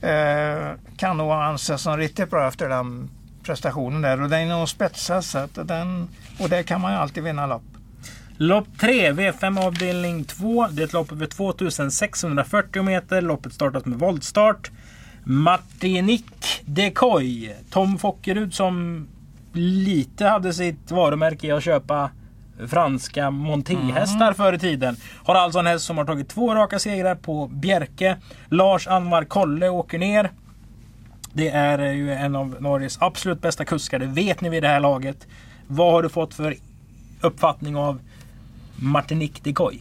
eh, 0.00 0.70
kan 0.96 1.16
nog 1.16 1.32
anses 1.32 1.82
som 1.82 1.96
riktigt 1.96 2.30
bra 2.30 2.48
efter 2.48 2.68
den 2.68 3.10
prestationen 3.46 4.02
där. 4.02 4.22
Och 4.22 4.28
den 4.28 4.40
är 4.40 4.58
nog 4.58 4.68
spetsad 4.68 5.24
så 5.24 5.38
att 5.38 5.54
den, 5.54 6.08
och 6.38 6.48
där 6.48 6.62
kan 6.62 6.80
man 6.80 6.92
ju 6.92 6.98
alltid 6.98 7.22
vinna 7.22 7.46
lopp. 7.46 7.62
Lopp 8.38 8.66
3, 8.80 9.12
V5 9.12 9.66
avdelning 9.66 10.24
2. 10.24 10.66
Det 10.70 10.82
är 10.82 10.86
ett 10.86 10.92
lopp 10.92 11.12
över 11.12 11.26
2640 11.26 12.82
meter. 12.82 13.22
Loppet 13.22 13.52
startas 13.52 13.84
med 13.84 13.98
voltstart. 13.98 14.70
Martinique 15.24 16.62
Decoy. 16.64 17.54
Tom 17.70 17.98
Fockerud 17.98 18.54
som 18.54 19.06
lite 19.52 20.26
hade 20.26 20.52
sitt 20.52 20.90
varumärke 20.90 21.46
i 21.46 21.50
att 21.50 21.64
köpa 21.64 22.10
franska 22.68 23.30
montéhästar 23.30 24.32
förr 24.32 24.52
i 24.52 24.58
tiden. 24.58 24.96
Har 25.24 25.34
alltså 25.34 25.58
en 25.58 25.66
häst 25.66 25.84
som 25.84 25.98
har 25.98 26.04
tagit 26.04 26.28
två 26.28 26.54
raka 26.54 26.78
segrar 26.78 27.14
på 27.14 27.46
Bjerke. 27.46 28.16
Lars 28.48 28.86
Anvar 28.86 29.24
Kolle 29.24 29.68
åker 29.68 29.98
ner. 29.98 30.30
Det 31.36 31.48
är 31.48 31.78
ju 31.78 32.12
en 32.12 32.36
av 32.36 32.56
Norges 32.60 32.98
absolut 33.00 33.40
bästa 33.40 33.64
kuskar. 33.64 33.98
Det 33.98 34.06
vet 34.06 34.40
ni 34.40 34.48
vid 34.48 34.62
det 34.62 34.68
här 34.68 34.80
laget. 34.80 35.26
Vad 35.66 35.92
har 35.92 36.02
du 36.02 36.08
fått 36.08 36.34
för 36.34 36.56
uppfattning 37.20 37.76
av 37.76 38.00
Martinique 38.76 39.40
Decoy? 39.42 39.80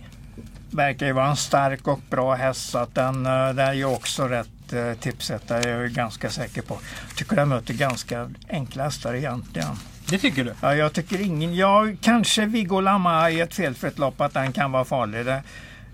verkar 0.72 1.06
ju 1.06 1.12
vara 1.12 1.30
en 1.30 1.36
stark 1.36 1.88
och 1.88 2.00
bra 2.10 2.34
häst 2.34 2.70
så 2.70 2.78
att 2.78 2.96
den, 2.96 3.26
eh, 3.26 3.48
den 3.48 3.60
är 3.60 3.74
ju 3.74 3.86
också 3.86 4.28
rätt 4.28 4.74
eh, 4.74 4.94
tipsetta 4.94 5.58
är 5.58 5.68
jag 5.68 5.92
ganska 5.92 6.30
säker 6.30 6.62
på. 6.62 6.78
Tycker 7.16 7.36
den 7.36 7.50
möter 7.50 7.74
ganska 7.74 8.32
enkla 8.50 8.84
hästar 8.84 9.14
egentligen. 9.14 9.76
Det 10.10 10.18
tycker 10.18 10.44
du? 10.44 10.54
Ja, 10.62 10.76
jag 10.76 10.94
tycker 10.94 11.22
ingen, 11.22 11.56
ja 11.56 11.88
kanske 12.02 12.46
Viggo 12.46 12.80
Lama 12.80 13.30
i 13.30 13.40
ett 13.40 13.54
felfritt 13.54 14.00
lopp 14.00 14.22
att 14.22 14.34
den 14.34 14.52
kan 14.52 14.72
vara 14.72 14.86
farlig. 14.86 15.26
Det, 15.26 15.44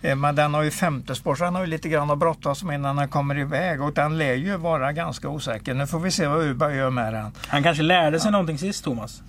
men 0.01 0.35
den 0.35 0.53
har 0.53 0.63
ju 0.63 0.71
femte 0.71 1.15
spår 1.15 1.35
så 1.35 1.43
den 1.43 1.55
har 1.55 1.61
ju 1.61 1.67
lite 1.67 1.89
grann 1.89 2.11
att 2.11 2.17
brottas 2.17 2.63
med 2.63 2.75
innan 2.75 2.95
den 2.95 3.09
kommer 3.09 3.37
iväg 3.37 3.81
och 3.81 3.93
den 3.93 4.17
lär 4.17 4.33
ju 4.33 4.57
vara 4.57 4.93
ganska 4.93 5.29
osäker. 5.29 5.73
Nu 5.73 5.87
får 5.87 5.99
vi 5.99 6.11
se 6.11 6.27
vad 6.27 6.43
Uberg 6.43 6.75
gör 6.75 6.89
med 6.89 7.13
den. 7.13 7.31
Han 7.47 7.63
kanske 7.63 7.83
lärde 7.83 8.19
sig 8.19 8.31
någonting 8.31 8.57
sist 8.57 8.83
Thomas? 8.83 9.21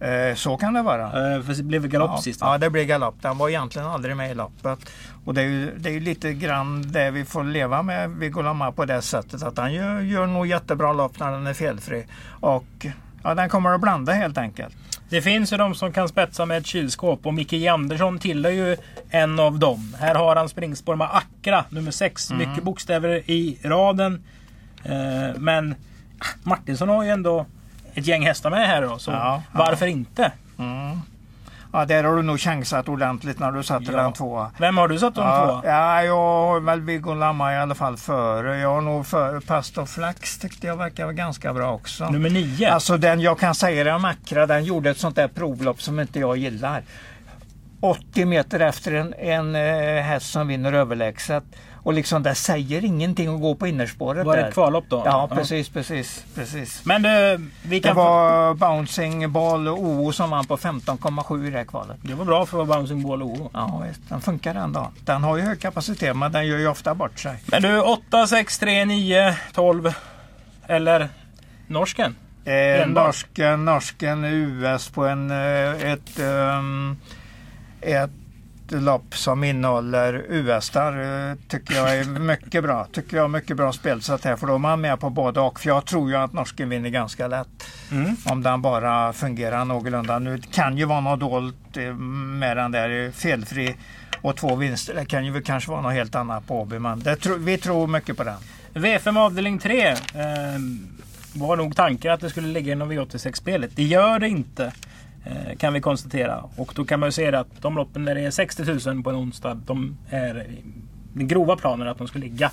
Eh, 0.00 0.34
så 0.34 0.56
kan 0.56 0.74
det 0.74 0.82
vara. 0.82 1.04
Eh, 1.04 1.42
för 1.42 1.54
det 1.54 1.62
blev 1.62 1.88
galopp 1.88 2.10
ja, 2.14 2.22
sist 2.22 2.40
va? 2.40 2.52
Ja, 2.52 2.58
det 2.58 2.70
blir 2.70 2.84
galopp. 2.84 3.14
Den 3.22 3.38
var 3.38 3.48
egentligen 3.48 3.88
aldrig 3.88 4.16
med 4.16 4.30
i 4.30 4.34
loppet. 4.34 4.78
Och 5.24 5.34
det 5.34 5.42
är 5.42 5.46
ju, 5.46 5.78
det 5.78 5.88
är 5.88 5.92
ju 5.92 6.00
lite 6.00 6.32
grann 6.32 6.92
det 6.92 7.10
vi 7.10 7.24
får 7.24 7.44
leva 7.44 7.82
med 7.82 8.10
Viggo 8.10 8.42
Lama 8.42 8.72
på 8.72 8.84
det 8.84 9.02
sättet 9.02 9.42
att 9.42 9.58
han 9.58 9.72
gör, 9.72 10.00
gör 10.00 10.26
nog 10.26 10.46
jättebra 10.46 10.92
lopp 10.92 11.20
när 11.20 11.32
den 11.32 11.46
är 11.46 11.54
felfri. 11.54 12.06
Och 12.40 12.86
ja, 13.22 13.34
den 13.34 13.48
kommer 13.48 13.70
att 13.70 13.80
blanda 13.80 14.12
helt 14.12 14.38
enkelt. 14.38 14.76
Det 15.14 15.22
finns 15.22 15.52
ju 15.52 15.56
de 15.56 15.74
som 15.74 15.92
kan 15.92 16.08
spetsa 16.08 16.46
med 16.46 16.58
ett 16.58 16.66
kylskåp 16.66 17.26
och 17.26 17.34
Micke. 17.34 17.52
Andersson 17.52 18.18
tillhör 18.18 18.52
ju 18.52 18.76
en 19.10 19.40
av 19.40 19.58
dem. 19.58 19.96
Här 20.00 20.14
har 20.14 20.36
han 20.36 20.48
springspår 20.48 20.96
med 20.96 21.08
Accra 21.12 21.64
nummer 21.68 21.90
6. 21.90 22.30
Mm. 22.30 22.48
Mycket 22.48 22.64
bokstäver 22.64 23.30
i 23.30 23.58
raden. 23.62 24.24
Eh, 24.84 25.38
men 25.38 25.74
Martinsson 26.42 26.88
har 26.88 27.04
ju 27.04 27.10
ändå 27.10 27.46
ett 27.94 28.06
gäng 28.06 28.26
hästar 28.26 28.50
med 28.50 28.66
här 28.68 28.82
då. 28.82 28.98
Så 28.98 29.10
Ja, 29.10 29.42
varför 29.52 29.86
inte? 29.86 30.32
Mm. 30.58 31.00
Ja, 31.76 31.84
där 31.84 32.04
har 32.04 32.16
du 32.16 32.22
nog 32.22 32.40
chansat 32.40 32.88
ordentligt 32.88 33.38
när 33.38 33.52
du 33.52 33.62
satte 33.62 33.92
Ja. 33.92 34.02
den 34.02 34.12
tvåa. 34.12 34.50
Vem 34.58 34.76
har 34.76 34.88
du 34.88 34.98
satt 34.98 35.14
dem 35.14 35.24
Ja, 35.26 35.60
två? 35.62 35.68
ja, 35.68 36.02
jag 36.02 36.16
har 36.16 36.60
väl 36.60 36.80
Viggo 36.80 37.14
Lama 37.14 37.52
i 37.54 37.56
alla 37.56 37.74
fall 37.74 37.96
före. 37.96 38.58
Jag 38.58 38.68
har 38.74 38.80
nog 38.80 39.06
före 39.06 39.40
Pastor 39.40 39.86
Flax 39.86 40.38
tyckte 40.38 40.66
jag 40.66 40.76
verkar 40.76 41.04
vara 41.04 41.12
ganska 41.14 41.52
bra 41.52 41.72
också. 41.72 42.08
Nummer 42.10 42.30
9. 42.30 42.70
Alltså 42.70 42.96
den 42.96 43.20
jag 43.20 43.38
kan 43.38 43.54
säga 43.54 43.84
det 43.84 43.92
om 43.92 44.04
Accra, 44.04 44.46
den 44.46 44.64
gjorde 44.64 44.90
ett 44.90 44.98
sånt 44.98 45.16
där 45.16 45.28
provlopp 45.28 45.82
som 45.82 46.00
inte 46.00 46.20
jag 46.20 46.36
gillar. 46.36 46.82
80 47.80 48.24
meter 48.24 48.60
efter 48.60 48.92
en, 48.92 49.14
en 49.14 49.54
eh, 49.54 50.02
häst 50.02 50.30
som 50.32 50.48
vinner 50.48 50.72
överlägset. 50.72 51.44
Och 51.84 51.92
liksom 51.92 52.22
det 52.22 52.34
säger 52.34 52.84
ingenting 52.84 53.34
att 53.34 53.40
gå 53.40 53.54
på 53.54 53.66
innerspåret 53.66 54.26
var 54.26 54.36
det 54.36 54.42
ett 54.42 54.54
kvallopp 54.54 54.84
då? 54.88 55.02
Ja, 55.04 55.28
precis, 55.34 55.68
precis, 55.68 56.24
precis. 56.34 56.84
Men 56.84 57.02
du, 57.02 57.36
vi 57.62 57.80
Det 57.80 57.88
kan... 57.88 57.96
var 57.96 58.54
Bouncing 58.54 59.32
Ball 59.32 59.68
OO 59.68 60.12
som 60.12 60.30
vann 60.30 60.44
på 60.46 60.56
15,7 60.56 61.46
i 61.46 61.50
det 61.50 61.58
här 61.58 61.64
kvalet. 61.64 61.96
det 62.02 62.14
var 62.14 62.24
bra 62.24 62.46
för 62.46 62.62
att 62.62 62.68
vara 62.68 62.78
Bouncing 62.78 63.02
Ball 63.02 63.22
och 63.22 63.28
O. 63.28 63.50
Ja, 63.52 63.82
visst, 63.88 64.00
den 64.08 64.20
funkar 64.20 64.54
ändå. 64.54 64.90
Den 65.04 65.24
har 65.24 65.36
ju 65.36 65.42
hög 65.42 65.60
kapacitet 65.60 66.16
men 66.16 66.32
den 66.32 66.46
gör 66.46 66.58
ju 66.58 66.68
ofta 66.68 66.94
bort 66.94 67.18
sig. 67.18 67.36
Men 67.46 67.62
du, 67.62 67.80
8, 67.80 68.26
6, 68.26 68.58
3, 68.58 68.84
9, 68.84 69.36
12. 69.52 69.94
Eller 70.66 71.08
norsken? 71.66 72.16
Eh, 72.44 72.86
norsken, 72.88 73.64
norsken 73.64 74.24
US 74.24 74.88
på 74.88 75.06
en, 75.06 75.30
eh, 75.30 75.92
ett, 75.92 76.18
ehm, 76.18 76.96
ett 77.80 78.10
lopp 78.72 79.16
som 79.16 79.44
innehåller 79.44 80.24
U-hästar 80.28 80.92
eh, 81.30 81.36
tycker 81.48 81.74
jag 81.74 81.98
är 81.98 82.04
mycket 82.04 82.62
bra. 82.62 82.86
Tycker 82.92 83.16
jag 83.16 83.24
är 83.24 83.28
mycket 83.28 83.56
bra 83.56 83.72
spelsätt 83.72 84.24
här 84.24 84.36
för 84.36 84.46
då 84.46 84.54
är 84.54 84.58
man 84.58 84.80
med 84.80 85.00
på 85.00 85.10
både 85.10 85.40
och. 85.40 85.60
För 85.60 85.68
jag 85.68 85.86
tror 85.86 86.10
ju 86.10 86.16
att 86.16 86.32
norsken 86.32 86.68
vinner 86.68 86.88
ganska 86.88 87.28
lätt. 87.28 87.64
Mm. 87.90 88.16
Om 88.26 88.42
den 88.42 88.62
bara 88.62 89.12
fungerar 89.12 89.64
någorlunda. 89.64 90.18
Nu 90.18 90.40
kan 90.52 90.78
ju 90.78 90.84
vara 90.84 91.00
något 91.00 91.20
dolt 91.20 91.76
med 92.38 92.56
den 92.56 92.72
där 92.72 93.10
felfri 93.10 93.76
och 94.20 94.36
två 94.36 94.54
vinster. 94.54 94.94
Det 94.94 95.04
kan 95.04 95.24
ju 95.24 95.42
kanske 95.42 95.70
vara 95.70 95.80
något 95.80 95.92
helt 95.92 96.14
annat 96.14 96.46
på 96.46 96.60
Åby 96.60 96.78
men 96.78 97.02
tro, 97.02 97.36
vi 97.36 97.58
tror 97.58 97.86
mycket 97.86 98.16
på 98.16 98.24
den. 98.24 98.36
V5 98.74 99.18
avdelning 99.18 99.58
3. 99.58 99.88
Eh, 99.88 99.96
var 101.34 101.56
nog 101.56 101.76
tanken 101.76 102.12
att 102.12 102.20
det 102.20 102.30
skulle 102.30 102.48
ligga 102.48 102.72
inom 102.72 102.92
V86-spelet. 102.92 103.70
Det 103.74 103.82
gör 103.82 104.18
det 104.18 104.28
inte. 104.28 104.72
Eh, 105.24 105.56
kan 105.56 105.72
vi 105.72 105.80
konstatera. 105.80 106.44
Och 106.56 106.72
då 106.76 106.84
kan 106.84 107.00
man 107.00 107.06
ju 107.06 107.12
se 107.12 107.34
att 107.34 107.62
de 107.62 107.74
loppen 107.74 108.04
där 108.04 108.14
det 108.14 108.20
är 108.20 108.30
60 108.30 108.90
000 108.90 109.02
på 109.02 109.10
en 109.10 109.16
onsdag. 109.16 109.54
De 109.66 109.96
är 110.10 110.46
den 111.12 111.28
grova 111.28 111.56
planen 111.56 111.88
att 111.88 111.98
de 111.98 112.08
ska 112.08 112.18
ligga 112.18 112.50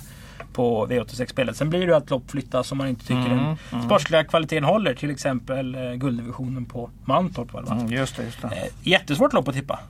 på 0.52 0.86
V86-spelet. 0.86 1.56
Sen 1.56 1.70
blir 1.70 1.86
det 1.86 1.96
att 1.96 2.10
lopp 2.10 2.30
flyttas 2.30 2.72
om 2.72 2.78
man 2.78 2.88
inte 2.88 3.06
tycker 3.06 3.20
Mm, 3.20 3.38
den 3.38 3.56
mm. 3.72 3.84
sportsliga 3.84 4.24
kvaliteten 4.24 4.64
håller. 4.64 4.94
Till 4.94 5.10
exempel 5.10 5.74
eh, 5.74 5.92
gulddivisionen 5.92 6.64
på 6.64 6.90
Mantorp. 7.04 7.54
Mm, 7.54 7.92
just 7.92 8.16
det, 8.16 8.24
just 8.24 8.42
det. 8.42 8.48
Eh, 8.48 8.64
jättesvårt 8.82 9.32
lopp 9.32 9.48
att 9.48 9.54
tippa. 9.54 9.80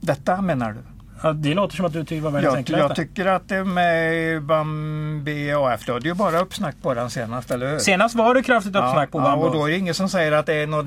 Detta 0.00 0.42
menar 0.42 0.72
du? 0.72 0.78
Ja, 1.24 1.32
det 1.32 1.54
låter 1.54 1.76
som 1.76 1.86
att 1.86 1.92
du 1.92 2.04
tycker 2.04 2.16
det 2.16 2.22
var 2.22 2.30
världens 2.30 2.52
Jag, 2.52 2.58
enklaste. 2.58 2.82
jag 2.82 2.96
tycker 2.96 3.26
att 3.26 3.48
det 3.48 3.64
med 3.64 4.42
Bambi 4.42 5.52
AF, 5.52 5.86
då 5.86 5.96
är 5.96 6.00
det 6.00 6.08
ju 6.08 6.14
bara 6.14 6.40
uppsnack 6.40 6.74
på 6.82 6.94
den 6.94 7.10
senast, 7.10 7.50
eller 7.50 7.70
hur? 7.70 7.78
Senast 7.78 8.14
var 8.14 8.34
det 8.34 8.42
kraftigt 8.42 8.76
uppsnack 8.76 9.10
på 9.10 9.18
ja, 9.18 9.22
Bambo. 9.22 9.46
och 9.46 9.52
då 9.52 9.66
är 9.66 9.70
det 9.70 9.78
ingen 9.78 9.94
som 9.94 10.08
säger 10.08 10.32
att 10.32 10.46
det 10.46 10.54
är 10.54 10.66
något 10.66 10.86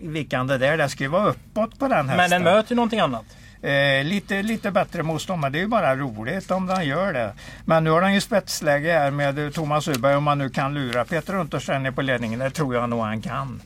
vikande 0.00 0.58
där. 0.58 0.76
Det 0.76 0.88
ska 0.88 1.04
ju 1.04 1.10
vara 1.10 1.26
uppåt 1.28 1.78
på 1.78 1.88
den 1.88 2.08
hästen. 2.08 2.16
Men 2.16 2.30
den 2.30 2.42
möter 2.42 2.70
ju 2.72 2.76
någonting 2.76 3.00
annat. 3.00 3.24
Eh, 3.62 4.04
lite, 4.04 4.42
lite 4.42 4.70
bättre 4.70 5.02
motstånd, 5.02 5.40
men 5.40 5.52
det 5.52 5.58
är 5.58 5.60
ju 5.60 5.68
bara 5.68 5.96
roligt 5.96 6.50
om 6.50 6.66
den 6.66 6.86
gör 6.86 7.12
det. 7.12 7.32
Men 7.64 7.84
nu 7.84 7.90
har 7.90 8.00
den 8.00 8.14
ju 8.14 8.20
spetsläge 8.20 8.92
här 8.92 9.10
med 9.10 9.54
Thomas 9.54 9.88
Uberg, 9.88 10.14
om 10.16 10.24
man 10.24 10.38
nu 10.38 10.50
kan 10.50 10.74
lura 10.74 11.04
Peter 11.04 11.34
Untersteiner 11.34 11.90
på 11.90 12.02
ledningen. 12.02 12.38
Det 12.38 12.50
tror 12.50 12.74
jag 12.74 12.88
nog 12.88 13.00
han 13.00 13.22
kan. 13.22 13.60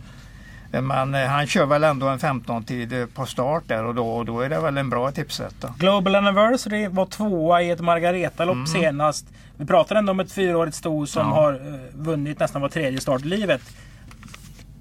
Men 0.71 1.15
eh, 1.15 1.27
han 1.27 1.47
kör 1.47 1.67
väl 1.67 1.85
ändå 1.85 2.09
en 2.09 2.19
15-tid 2.19 2.93
eh, 2.93 3.07
på 3.07 3.27
start 3.27 3.63
där 3.67 3.85
och 3.85 3.95
då, 3.95 4.09
och 4.09 4.25
då 4.25 4.41
är 4.41 4.49
det 4.49 4.61
väl 4.61 4.79
en 4.79 4.91
bra 4.91 5.11
tipset. 5.11 5.55
Då. 5.61 5.69
Global 5.79 6.15
Anniversary 6.15 6.89
var 6.89 7.07
tvåa 7.07 7.63
i 7.63 7.71
ett 7.71 7.81
Margareta-lopp 7.81 8.55
Mm. 8.55 8.67
senast. 8.67 9.27
Vi 9.57 9.67
pratar 9.67 9.97
ändå 9.97 10.11
om 10.11 10.21
ett 10.21 10.33
fyraårigt 10.33 10.77
sto 10.77 11.07
som 11.07 11.29
Ja. 11.29 11.35
har 11.35 11.53
eh, 11.53 11.81
vunnit 11.95 12.41
nästan 12.41 12.63
var 12.63 12.69
tredje 12.69 13.01
start 13.01 13.23
i 13.23 13.29
livet. 13.29 13.61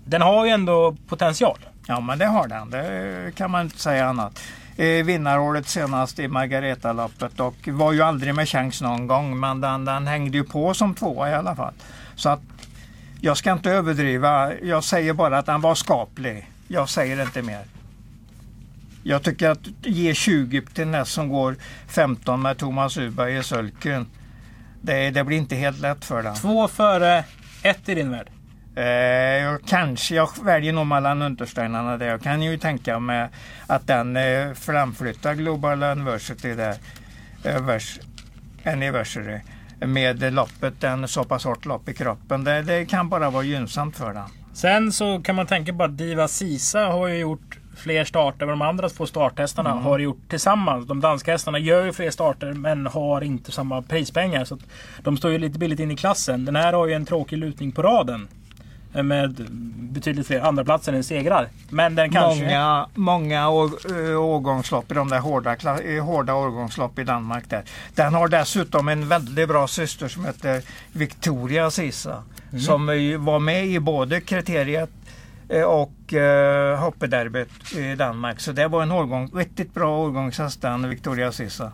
Den 0.06 0.22
har 0.22 0.46
ju 0.46 0.52
ändå 0.52 0.96
potential. 1.08 1.58
Ja 1.88 2.00
men 2.00 2.20
det 2.20 2.26
har 2.26 2.48
den, 2.48 2.70
det 2.70 3.32
kan 3.36 3.52
man 3.52 3.62
inte 3.62 3.78
säga 3.80 4.06
annat. 4.08 4.42
Vinnaråret 5.06 5.68
senast 5.68 6.20
i 6.20 6.28
Margareta-loppet 6.28 7.40
och 7.40 7.56
var 7.68 7.92
ju 7.92 8.02
aldrig 8.02 8.36
med 8.36 8.50
chans 8.50 8.82
någon 8.82 9.08
gång 9.08 9.40
men 9.40 9.62
den, 9.62 9.86
den 9.86 10.08
hängde 10.08 10.38
ju 10.38 10.44
på 10.44 10.74
som 10.74 10.94
tvåa 10.96 11.30
i 11.30 11.34
alla 11.34 11.56
fall. 11.56 11.74
Så 12.16 12.30
att 12.30 12.42
jag 13.22 13.38
ska 13.38 13.52
inte 13.52 13.72
överdriva, 13.72 14.54
jag 14.54 14.84
säger 14.84 15.14
bara 15.14 15.38
att 15.38 15.46
den 15.46 15.62
var 15.62 15.76
skaplig. 15.76 16.50
Jag 16.68 16.90
säger 16.90 17.22
inte 17.22 17.42
mer. 17.42 17.62
Jag 19.04 19.24
tycker 19.24 19.50
att 19.50 19.68
ge 19.82 20.14
20 20.14 20.62
till 20.62 20.88
näst 20.88 21.12
som 21.12 21.30
går 21.30 21.56
15 21.88 22.42
med 22.42 22.58
Thomas 22.58 22.98
Uberg 22.98 23.38
i 23.38 23.44
sulken. 23.44 24.08
Det, 24.82 25.10
det 25.10 25.24
blir 25.24 25.38
inte 25.38 25.56
helt 25.56 25.80
lätt 25.80 26.06
för 26.06 26.24
den. 26.24 26.36
Två 26.36 26.68
före 26.68 27.24
ett 27.64 27.90
i 27.90 27.96
din 27.96 28.12
värld. 28.12 28.30
Eh, 28.76 28.84
jag 29.44 29.62
kanske, 29.66 30.16
jag 30.16 30.30
väljer 30.44 30.74
nog 30.74 30.88
mellan 30.88 31.22
Untersteinarna 31.22 31.98
där. 31.98 32.08
Jag 32.08 32.22
kan 32.22 32.42
ju 32.42 32.58
tänka 32.58 33.00
mig 33.00 33.30
att 33.68 33.88
den 33.88 34.18
eh, 34.18 34.54
framflyttar 34.54 35.34
Global 35.34 35.84
Anniversary 35.84 36.56
där. 36.56 36.76
Eh, 37.44 37.62
vers, 37.62 38.00
anniversary. 38.66 39.40
Med 39.80 40.34
loppet, 40.34 40.84
en 40.84 41.08
så 41.08 41.24
pass 41.24 41.44
hårt 41.46 41.66
lopp 41.66 41.90
i 41.90 41.94
kroppen. 41.94 42.44
Det, 42.44 42.62
det 42.62 42.86
kan 42.86 43.10
bara 43.10 43.30
vara 43.30 43.44
gynnsamt 43.44 43.98
för 43.98 44.14
den. 44.14 44.24
Sen 44.54 44.92
så 44.92 45.22
kan 45.22 45.36
man 45.36 45.46
tänka 45.48 45.74
på 45.74 45.84
att 45.84 45.98
Diva 45.98 46.28
Sisa 46.28 46.80
har 46.86 47.08
ju 47.08 47.18
gjort 47.18 47.60
fler 47.78 48.04
starter 48.06 48.44
än 48.44 48.50
de 48.50 48.62
andra 48.62 48.90
två 48.90 49.06
starthästarna 49.06 49.72
Mm. 49.72 49.84
har 49.84 50.00
gjort 50.00 50.30
tillsammans. 50.30 50.88
De 50.88 51.02
danska 51.02 51.32
hästarna 51.32 51.60
gör 51.60 51.86
ju 51.86 51.94
fler 51.94 52.12
starter 52.12 52.54
men 52.54 52.86
har 52.88 53.22
inte 53.24 53.52
samma 53.52 53.82
prispengar. 53.82 54.46
Så 54.46 54.58
de 55.04 55.18
står 55.18 55.32
ju 55.32 55.38
lite 55.38 55.60
billigt 55.60 55.80
in 55.80 55.92
i 55.92 55.96
klassen. 55.96 56.46
Den 56.46 56.56
här 56.56 56.74
har 56.74 56.88
ju 56.88 56.94
en 56.94 57.06
tråkig 57.06 57.38
lutning 57.38 57.72
på 57.72 57.82
raden. 57.82 58.28
Eh, 58.96 59.04
Med 59.04 59.48
betydligt 59.96 60.28
fler 60.28 60.40
andra 60.40 60.64
platser 60.64 60.94
än 60.94 61.04
segrar. 61.04 61.50
Men 61.70 61.96
den 61.96 62.12
kanske... 62.12 62.44
Många, 62.44 62.88
många 62.94 63.50
år, 63.50 63.72
eh, 64.12 64.22
årgångslopp 64.22 64.92
i 64.92 64.94
de 64.94 65.10
där 65.10 65.20
hårda, 65.20 65.58
hårda 66.02 66.34
årgångslopp 66.34 67.00
i 67.00 67.04
Danmark. 67.04 67.50
Där. 67.50 67.64
Den 67.96 68.14
har 68.14 68.28
dessutom 68.28 68.88
en 68.88 69.08
väldigt 69.08 69.48
bra 69.48 69.68
syster 69.68 70.08
som 70.08 70.26
heter 70.26 70.62
Victoria 70.92 71.72
Sisa. 71.72 72.24
Mm. 72.50 72.62
Som 72.62 72.86
var 73.26 73.40
med 73.40 73.66
i 73.68 73.80
både 73.80 74.22
kriteriet 74.22 74.90
eh, 75.50 75.64
och 75.64 76.14
eh, 76.14 76.80
hoppederbyt 76.80 77.74
i 77.76 77.96
Danmark. 77.96 78.40
Så 78.40 78.52
det 78.52 78.68
var 78.68 78.84
en 78.84 78.92
årgång, 78.92 79.32
riktigt 79.36 79.74
bra 79.74 79.98
årgångshäst 79.98 80.62
den 80.62 80.90
Victoria 80.90 81.32
Sisa. 81.32 81.72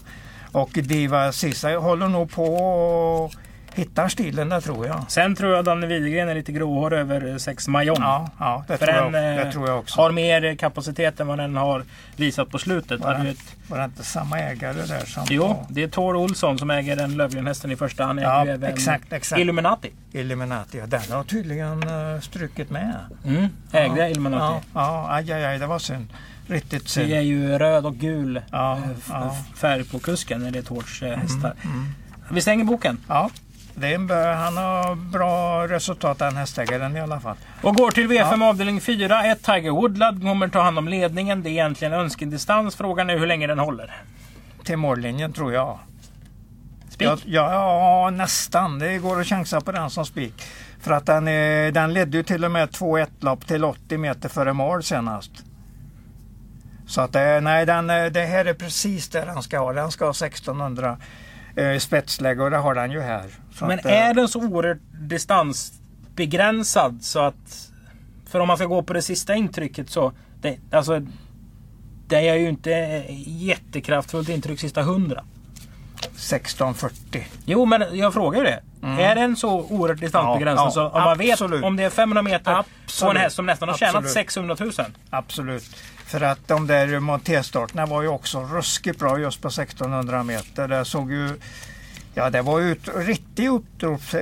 Och 0.51 0.70
Diva 0.74 1.32
Sisa 1.32 1.70
håller 1.78 2.08
nog 2.08 2.32
på 2.32 2.56
och 2.56 3.34
hittar 3.75 4.08
stilen 4.08 4.50
där 4.50 4.62
tror 4.62 4.88
jag. 4.88 5.06
Sen 5.08 5.36
tror 5.36 5.56
jag 5.56 5.66
Danne 5.66 5.88
Widegren 5.88 6.30
är 6.30 6.36
lite 6.36 6.51
gråhårig 6.51 7.00
över 7.00 7.38
6 7.38 7.68
Majon. 7.68 7.98
Ja, 8.00 8.30
ja 8.40 8.63
det, 8.68 8.78
För 8.78 8.86
tror 8.86 8.98
jag, 8.98 9.13
den 9.13 9.38
eh, 9.40 9.46
det 9.46 9.51
tror 9.51 9.68
jag 9.70 9.80
också. 9.80 10.01
har 10.01 10.12
mer 10.12 10.56
kapacitet 10.56 11.20
än 11.20 11.28
vad 11.28 11.38
den 11.38 11.56
har 11.56 11.84
visat 12.16 12.50
på 12.50 12.58
slutet. 12.60 13.00
Var 13.00 13.13
den- 13.13 13.28
ett, 13.28 13.56
Var 13.68 13.78
det 13.78 13.86
inte 13.86 14.04
samma 14.04 14.40
ägare 14.40 14.82
där 14.86 15.06
som 15.06 15.24
jo, 15.30 15.66
det 15.70 15.84
är 15.84 15.88
Tor 15.88 16.16
Olsson 16.16 16.58
som 16.60 16.72
äger 16.72 16.96
den 16.96 17.18
Lövgrenhästen 17.18 17.72
i 17.72 17.75
första 17.75 18.04
hand. 18.06 18.20
Ja, 18.20 18.42
även 18.46 18.63
exakt, 18.63 19.13
exakt. 19.13 19.40
Illuminati. 19.42 19.92
Illuminati, 20.12 20.78
ja, 20.78 20.86
den 20.88 21.01
har 21.12 21.24
tydligen 21.24 21.84
uh, 21.90 22.20
strukit 22.22 22.70
med. 22.70 22.96
Mm, 23.25 23.48
ägde 23.72 24.00
ja, 24.00 24.08
Illuminati. 24.08 24.66
Ja, 24.74 24.82
ja, 24.82 25.08
aj, 25.16 25.32
aj, 25.32 25.46
aj, 25.46 25.60
det 25.60 25.66
var 25.68 25.80
synd. 25.80 26.08
Riktigt 26.48 26.84
Det 26.84 26.90
synd. 26.90 27.12
är 27.13 27.22
ju 27.22 27.58
röd 27.58 27.86
och 27.86 27.96
gul 27.96 28.42
Ja, 28.51 28.78
eh, 28.78 28.82
ja. 29.10 29.36
färg 29.56 29.84
på 29.84 30.00
kusken 30.00 30.42
när 30.44 30.51
det 30.51 30.60
är 30.60 30.63
Tors 30.63 31.04
eh, 31.04 31.18
hästar. 31.18 31.54
mm. 31.63 31.86
Vi 32.32 32.42
stänger 32.42 32.63
boken 32.66 32.98
Ja, 33.08 33.30
det 33.75 33.88
är 33.88 34.34
han 34.34 34.58
har 34.58 34.96
bra 34.96 35.68
resultat 35.68 36.20
den 36.20 36.38
hästägaren 36.38 36.98
i 36.98 37.01
alla 37.01 37.20
fall. 37.20 37.36
och 37.62 37.75
går 37.75 37.92
till 37.92 38.08
V5 38.08 38.50
avdelning 38.50 38.82
4. 38.82 39.24
Ett 39.24 39.44
Tiger 39.44 39.72
Woodlad 39.72 40.22
kommer 40.22 40.48
ta 40.48 40.62
hand 40.62 40.78
om 40.78 40.88
ledningen. 40.88 41.44
Det 41.44 41.50
är 41.50 41.51
egentligen 41.51 41.94
önskedistans. 41.94 42.75
Frågan 42.75 43.10
är 43.10 43.18
hur 43.18 43.28
länge 43.28 43.48
den 43.48 43.60
håller. 43.60 44.04
Till 44.63 44.78
mållinjen 44.78 45.34
tror 45.34 45.54
jag. 45.54 45.80
Spik? 46.90 47.08
Ja, 47.08 47.18
ja, 47.25 48.04
ja, 48.04 48.10
nästan. 48.10 48.80
Det 48.80 48.98
går 48.98 49.22
att 49.22 49.28
chansa 49.28 49.62
på 49.62 49.72
den 49.72 49.90
som 49.90 50.06
spik. 50.06 50.34
För 50.80 50.92
att 50.92 51.06
den, 51.06 51.25
den 51.74 51.94
ledde 51.94 52.18
ju 52.18 52.24
till 52.24 52.46
och 52.46 52.51
med 52.51 52.70
2-1 52.70 53.08
lopp 53.20 53.48
till 53.48 53.66
80 53.66 53.98
meter 53.98 54.30
före 54.30 54.54
mål 54.54 54.84
senast. 54.84 55.32
Så 56.92 57.01
att 57.01 57.13
det, 57.13 57.42
nej, 57.42 57.66
den, 57.66 57.90
eh, 57.90 58.06
det 58.06 58.25
här 58.25 58.46
är 58.46 58.54
precis 58.54 59.10
där 59.10 59.25
den 59.25 59.44
ska 59.44 59.60
ha. 59.60 59.74
Den 59.74 59.92
ska 59.92 60.06
ha 60.06 60.12
1600 60.12 60.98
eh, 61.56 61.78
spetsläge 61.78 62.44
och 62.44 62.51
det 62.51 62.58
har 62.58 62.75
den 62.75 62.92
ju 62.92 63.01
här. 63.01 63.30
Men 63.60 63.79
att, 63.79 63.86
eh, 63.86 63.91
är 63.91 64.13
den 64.13 64.27
så 64.27 64.39
oerhört 64.39 64.81
distansbegränsad 64.93 67.00
så 67.01 67.20
att... 67.20 67.67
För 68.29 68.39
om 68.39 68.48
man 68.48 68.58
ska 68.58 68.65
gå 68.65 68.84
på 68.84 68.93
det 68.93 69.01
sista 69.01 69.36
intrycket 69.36 69.89
så... 69.89 70.13
Det, 70.41 70.58
alltså, 70.72 71.01
det 72.08 72.27
är 72.27 72.36
ju 72.36 72.50
inte 72.50 72.72
jättekraftfullt 73.25 74.29
intryck 74.29 74.60
sista 74.60 74.81
hundra. 74.81 75.24
1640. 75.98 77.27
Jo, 77.46 77.65
men 77.65 77.98
jag 77.98 78.13
frågar 78.13 78.39
ju 78.39 78.46
det. 78.46 78.60
Mm. 78.84 79.00
Är 79.00 79.15
den 79.15 79.36
så 79.36 79.50
oerhört 79.50 80.00
distansbegränsad 80.00 80.65
Ja, 80.65 80.72
så 80.72 80.88
om 80.88 81.03
man 81.03 81.17
vet 81.17 81.34
absolut. 81.34 81.63
om 81.63 81.75
det 81.75 81.84
är 81.84 81.89
500 81.89 82.22
meter 82.22 82.43
på 82.43 82.51
en 82.51 82.63
Absolut. 82.86 83.22
häst 83.22 83.36
som 83.36 83.46
nästan 83.46 83.70
har 83.70 83.77
tjänat 83.77 83.96
Absolut. 83.96 84.13
600 84.13 84.55
000? 84.60 84.72
Absolut. 85.10 85.63
För 86.05 86.22
att 86.22 86.48
de 86.48 86.67
där 86.67 87.00
montéstarterna 87.00 87.86
var 87.86 88.01
ju 88.01 88.08
också 88.08 88.39
ruskigt 88.39 89.00
bra 89.00 89.20
just 89.20 89.41
på 89.41 89.48
1600 89.48 90.24
meter. 90.24 90.67
Det 90.67 90.86
såg 90.86 91.12
ju... 91.12 91.39
Ja, 92.13 92.30
det 92.30 92.41
var 92.41 92.60
ju 92.60 92.72
ett 92.72 92.89
riktigt 92.96 93.50
utrops, 93.50 94.15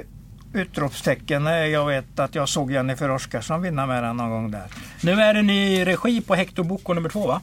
utropstecken. 0.54 1.44
när 1.44 1.66
Jag 1.66 1.86
vet 1.86 2.20
att 2.20 2.36
jag 2.36 2.50
såg 2.50 2.72
Jennifer 2.72 3.12
Oskarsson 3.12 3.62
vinna 3.62 3.86
med 3.86 4.04
den 4.04 4.18
någon 4.18 4.30
gång 4.30 4.52
där. 4.52 4.66
Nu 5.04 5.12
är 5.12 5.34
det 5.34 5.42
ny 5.42 5.86
regi 5.86 6.22
på 6.22 6.36
Hector 6.36 6.64
Boko 6.64 6.94
nummer 6.94 7.10
två 7.10 7.28
va? 7.28 7.42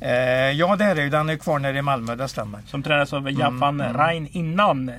Eh, 0.00 0.10
ja, 0.50 0.76
det 0.76 0.84
är 0.84 0.94
det 0.94 1.02
ju. 1.02 1.10
Den 1.10 1.28
är 1.28 1.36
kvar 1.36 1.58
nere 1.58 1.78
i 1.78 1.82
Malmö, 1.82 2.14
det 2.14 2.28
stämmer. 2.28 2.60
Som 2.66 2.82
tränas 2.82 3.12
av 3.12 3.30
Japan 3.30 3.80
mm. 3.80 3.96
Rein 3.96 4.28
innan. 4.32 4.88
Eh, 4.88 4.94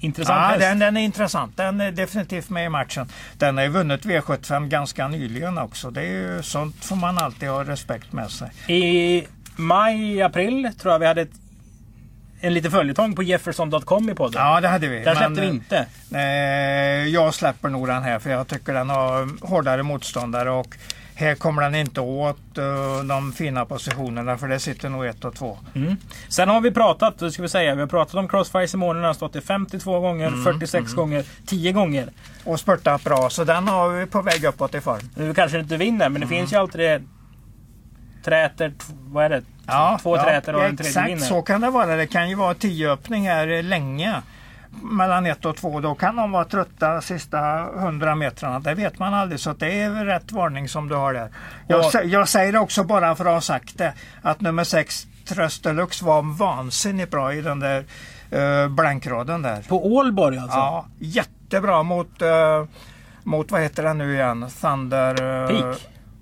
Intressant 0.00 0.38
Ja, 0.40 0.46
häst. 0.48 0.60
den, 0.60 0.78
den 0.78 0.96
är 0.96 1.00
intressant. 1.00 1.56
Den 1.56 1.80
är 1.80 1.92
definitivt 1.92 2.50
med 2.50 2.66
i 2.66 2.68
matchen. 2.68 3.08
Den 3.38 3.56
har 3.56 3.64
ju 3.64 3.70
vunnit 3.70 4.04
V75 4.04 4.68
ganska 4.68 5.08
nyligen 5.08 5.58
också. 5.58 5.90
Det 5.90 6.00
är 6.00 6.36
ju, 6.36 6.42
sånt 6.42 6.84
får 6.84 6.96
man 6.96 7.18
alltid 7.18 7.48
ha 7.48 7.64
respekt 7.64 8.12
med 8.12 8.30
sig. 8.30 8.50
I 8.68 9.26
maj, 9.56 10.22
april 10.22 10.70
tror 10.80 10.92
jag 10.92 10.98
vi 10.98 11.06
hade 11.06 11.22
ett, 11.22 11.30
en 12.46 12.54
liten 12.54 12.70
följetong 12.70 13.14
på 13.14 13.22
Jefferson.com 13.22 14.10
i 14.10 14.14
podden. 14.14 14.42
Ja, 14.42 14.60
det 14.60 14.68
hade 14.68 14.88
vi. 14.88 15.04
Där 15.04 15.14
släppte 15.14 15.40
vi 15.40 15.46
inte. 15.46 15.86
Eh, 16.14 16.20
jag 17.08 17.34
släpper 17.34 17.68
nog 17.68 17.86
den 17.86 18.02
här 18.02 18.18
för 18.18 18.30
jag 18.30 18.48
tycker 18.48 18.74
den 18.74 18.90
har 18.90 19.46
hårdare 19.46 19.82
motståndare 19.82 20.50
och 20.50 20.76
här 21.14 21.34
kommer 21.34 21.62
den 21.62 21.74
inte 21.74 22.00
åt 22.00 22.58
uh, 22.58 23.04
de 23.04 23.32
fina 23.32 23.64
positionerna 23.64 24.38
för 24.38 24.48
det 24.48 24.58
sitter 24.58 24.88
nog 24.88 25.06
ett 25.06 25.24
och 25.24 25.34
två. 25.34 25.58
Mm. 25.74 25.96
Sen 26.28 26.48
har 26.48 26.60
vi 26.60 26.70
pratat, 26.70 27.18
det 27.18 27.32
ska 27.32 27.42
vi 27.42 27.48
säga, 27.48 27.74
vi 27.74 27.80
har 27.80 27.88
pratat 27.88 28.14
om 28.14 28.28
Crossfire 28.28 28.68
Simone. 28.68 28.98
Den 28.98 29.06
har 29.06 29.14
stått 29.14 29.36
i 29.36 29.40
52 29.40 30.00
gånger, 30.00 30.26
Mm, 30.26 30.44
46 30.44 30.92
gånger, 30.92 31.24
10 31.46 31.72
gånger. 31.72 32.08
Och 32.44 32.60
spurtat 32.60 33.04
bra 33.04 33.30
så 33.30 33.44
den 33.44 33.68
har 33.68 33.88
vi 33.88 34.06
på 34.06 34.22
väg 34.22 34.44
uppåt 34.44 34.74
i 34.74 34.80
form. 34.80 35.10
Nu 35.16 35.34
kanske 35.34 35.60
inte 35.60 35.76
vinner, 35.76 36.08
men 36.08 36.20
det 36.20 36.26
finns 36.26 36.52
ju 36.52 36.56
alltid 36.56 36.80
det. 36.80 37.02
Träter, 38.24 38.72
vad 38.88 39.24
är 39.24 39.28
det? 39.28 39.42
Två 40.02 40.16
träter 40.16 40.54
och 40.54 40.64
en 40.64 40.76
tredje 40.76 40.88
Exakt 40.90 41.08
vinner. 41.08 41.20
så 41.22 41.42
kan 41.42 41.60
det 41.60 41.70
vara. 41.70 41.96
Det 41.96 42.06
kan 42.06 42.28
ju 42.28 42.34
vara 42.34 42.54
tio 42.54 42.92
öppning 42.92 43.28
här 43.28 43.62
länge. 43.62 44.22
Mellan 44.82 45.26
ett 45.26 45.44
och 45.44 45.56
två. 45.56 45.80
Då 45.80 45.94
kan 45.94 46.16
de 46.16 46.32
vara 46.32 46.44
trötta 46.44 47.00
sista 47.00 47.38
hundra 47.74 48.14
metrarna. 48.14 48.60
Det 48.60 48.74
vet 48.74 48.98
man 48.98 49.14
aldrig. 49.14 49.40
Så 49.40 49.52
det 49.52 49.80
är 49.82 49.90
väl 49.90 50.06
rätt 50.06 50.32
varning 50.32 50.68
som 50.68 50.88
du 50.88 50.94
har 50.94 51.14
där. 51.14 51.28
Jag, 51.68 51.80
Och- 51.86 52.04
jag 52.04 52.28
säger 52.28 52.56
också 52.56 52.84
bara 52.84 53.14
för 53.14 53.24
att 53.24 53.32
ha 53.32 53.40
sagt 53.40 53.78
det. 53.78 53.92
Att 54.22 54.40
nummer 54.40 54.64
sex 54.64 55.06
Tröst 55.28 55.62
Deluxe 55.64 56.04
var 56.04 56.22
vansinnigt 56.38 57.10
bra 57.10 57.34
i 57.34 57.40
den 57.40 57.60
där 57.60 57.84
uh, 58.32 58.68
blankraden 58.68 59.42
där. 59.42 59.62
På 59.68 59.86
Ålborg 59.96 60.38
alltså? 60.38 60.56
Ja, 60.58 60.86
jättebra 60.98 61.82
mot, 61.82 62.22
uh, 62.22 62.64
mot 63.22 63.50
vad 63.50 63.60
heter 63.60 63.82
den 63.82 63.98
nu 63.98 64.14
igen? 64.14 64.46
Thunder... 64.60 65.42
eh, 65.42 65.48
Peak. 65.48 65.78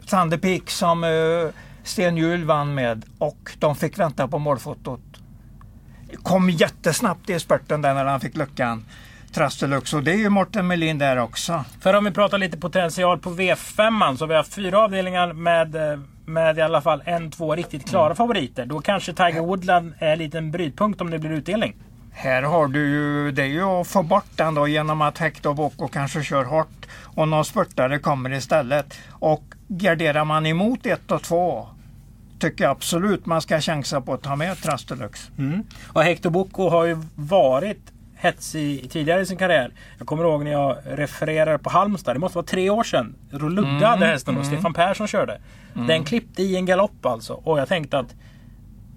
Thunder 0.06 0.38
Peak 0.38 0.70
som 0.70 1.04
uh, 1.04 1.48
Sten 1.84 2.16
Hjul 2.16 2.44
vann 2.44 2.74
med 2.74 3.04
och 3.18 3.50
de 3.58 3.76
fick 3.76 3.98
vänta 3.98 4.28
på 4.28 4.38
målfotot. 4.38 5.00
Kom 6.22 6.50
jättesnabbt 6.50 7.30
i 7.30 7.40
spurten 7.40 7.82
där 7.82 7.94
när 7.94 8.04
han 8.04 8.20
fick 8.20 8.36
luckan. 8.36 8.84
Trastelux 9.32 9.94
och 9.94 10.02
det 10.02 10.12
är 10.12 10.16
ju 10.16 10.28
Morten 10.28 10.66
Melin 10.66 10.98
där 10.98 11.16
också. 11.16 11.64
För 11.80 11.94
om 11.94 12.04
vi 12.04 12.10
pratar 12.10 12.38
lite 12.38 12.58
potential 12.58 13.18
på 13.18 13.30
V5 13.30 14.16
så 14.16 14.22
har 14.24 14.28
vi 14.28 14.34
haft 14.34 14.54
fyra 14.54 14.78
avdelningar 14.78 15.32
med, 15.32 15.74
eh, 15.92 15.98
med 16.26 16.58
i 16.58 16.60
alla 16.60 16.80
fall 16.80 17.02
en, 17.06 17.30
två 17.30 17.54
riktigt 17.54 17.88
klara 17.88 18.04
Mm. 18.06 18.16
favoriter. 18.16 18.66
Då 18.66 18.80
kanske 18.80 19.12
Tiger 19.12 19.40
Woodland 19.40 19.94
är 19.98 20.12
en 20.12 20.18
liten 20.18 20.50
brytpunkt 20.50 21.00
om 21.00 21.10
det 21.10 21.18
blir 21.18 21.30
utdelning. 21.30 21.74
Här 22.12 22.42
har 22.42 22.66
du 22.68 22.88
ju, 22.88 23.32
det 23.32 23.42
är 23.42 23.46
ju 23.46 23.62
att 23.62 23.88
få 23.88 24.02
bort 24.02 24.36
den 24.36 24.54
då 24.54 24.68
genom 24.68 25.00
att 25.02 25.18
Hector 25.18 25.54
Bocco 25.54 25.88
kanske 25.88 26.22
kör 26.22 26.44
hårt 26.44 26.86
och 27.04 27.28
någon 27.28 27.44
spurtare 27.44 27.98
kommer 27.98 28.32
istället. 28.32 28.94
Och 29.10 29.42
garderar 29.68 30.24
man 30.24 30.46
emot 30.46 30.86
ett 30.86 31.10
och 31.10 31.22
två 31.22 31.68
tycker 32.38 32.64
jag 32.64 32.70
absolut 32.70 33.26
man 33.26 33.42
ska 33.42 33.60
chansa 33.60 34.00
på 34.00 34.14
att 34.14 34.22
ta 34.22 34.36
med 34.36 34.58
Trastelux. 34.62 35.30
Och 35.88 36.02
Hector 36.02 36.30
Bocco 36.30 36.68
har 36.68 36.84
ju 36.84 36.96
varit 37.14 37.92
hetsig 38.16 38.90
tidigare 38.90 39.20
i 39.20 39.26
sin 39.26 39.36
karriär. 39.36 39.72
Jag 39.98 40.06
kommer 40.06 40.24
ihåg 40.24 40.44
när 40.44 40.52
jag 40.52 40.76
refererade 40.84 41.58
på 41.58 41.70
Halmstad. 41.70 42.16
Det 42.16 42.20
måste 42.20 42.38
vara 42.38 42.46
tre 42.46 42.70
år 42.70 42.84
sedan. 42.84 43.14
Då 43.30 43.48
Ludde 43.48 43.68
Mm, 43.68 43.82
hade 43.82 44.06
hästen 44.06 44.36
och 44.38 44.46
Stefan 44.46 44.74
Persson 44.74 45.06
körde. 45.06 45.40
Den 45.74 46.04
klippte 46.04 46.42
i 46.42 46.56
en 46.56 46.66
galopp 46.66 47.06
alltså. 47.06 47.32
Och 47.32 47.58
jag 47.58 47.68
tänkte 47.68 47.98
att 47.98 48.14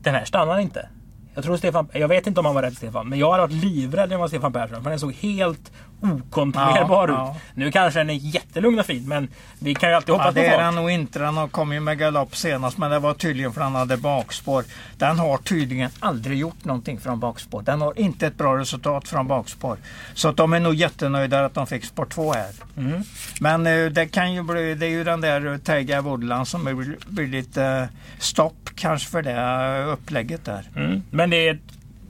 den 0.01 0.15
här 0.15 0.25
stannar 0.25 0.59
inte. 0.59 0.89
Jag 1.35 1.43
tror 1.43 1.57
Stefan, 1.57 1.87
jag 1.93 2.07
vet 2.07 2.27
inte 2.27 2.39
om 2.39 2.45
han 2.45 2.55
var 2.55 2.61
rädd 2.61 2.77
Stefan, 2.77 3.09
men 3.09 3.19
jag 3.19 3.31
hade 3.31 3.43
varit 3.43 3.63
livrädd 3.63 4.09
när 4.09 4.13
jag 4.13 4.19
var 4.19 4.27
Stefan 4.27 4.53
Persson. 4.53 4.83
För 4.83 4.89
han 4.89 4.99
såg 4.99 5.13
helt 5.13 5.71
okontrollerbar 6.01 7.07
Ja, 7.07 7.13
ut. 7.13 7.17
ja. 7.17 7.35
Nu 7.53 7.71
kanske 7.71 7.99
den 7.99 8.09
är 8.09 8.13
jättelugn 8.13 8.79
och 8.79 8.85
fin, 8.85 9.07
men 9.07 9.27
vi 9.59 9.75
kan 9.75 9.89
ju 9.89 9.95
alltid 9.95 10.09
Ja, 10.09 10.17
hoppas 10.17 10.35
det 10.35 10.41
på 10.41 10.45
är 10.47 10.51
fart. 10.51 10.59
den 10.59 10.75
nog 10.75 10.91
inte. 10.91 11.19
Den 11.19 11.49
kom 11.49 11.73
ju 11.73 11.79
med 11.79 11.97
galopp 11.97 12.35
senast 12.35 12.77
men 12.77 12.91
det 12.91 12.99
var 12.99 13.13
tydligen 13.13 13.53
för 13.53 13.61
han 13.61 13.75
hade 13.75 13.97
bakspår. 13.97 14.63
Den 14.97 15.19
har 15.19 15.37
tydligen 15.37 15.89
aldrig 15.99 16.37
gjort 16.37 16.65
någonting 16.65 16.99
från 16.99 17.19
bakspår. 17.19 17.61
Den 17.61 17.81
har 17.81 17.99
inte 17.99 18.27
ett 18.27 18.37
bra 18.37 18.57
resultat 18.57 19.07
från 19.07 19.27
bakspår. 19.27 19.77
Så 20.13 20.27
att 20.29 20.37
de 20.37 20.53
är 20.53 20.59
nog 20.59 20.75
jättenöjda 20.75 21.45
att 21.45 21.53
de 21.53 21.67
fick 21.67 21.85
spår 21.85 22.05
2 22.05 22.33
här. 22.33 22.51
Mm. 22.77 23.01
Men 23.39 23.67
eh, 23.67 23.85
det 23.85 24.05
kan 24.07 24.33
ju 24.33 24.43
bli, 24.43 24.75
det 24.75 24.85
är 24.85 24.89
ju 24.89 25.03
den 25.03 25.21
där 25.21 25.51
eh, 25.51 25.57
Tiger 25.57 26.01
Woodland 26.01 26.47
som 26.47 26.63
blir, 26.63 26.95
blir 27.07 27.27
lite 27.27 27.63
eh, 27.65 27.85
stopp 28.19 28.69
kanske 28.75 29.09
för 29.09 29.21
det 29.21 29.83
upplägget 29.85 30.45
där. 30.45 30.63
Mm. 30.75 31.01
Men 31.11 31.29
det 31.29 31.47
är 31.47 31.59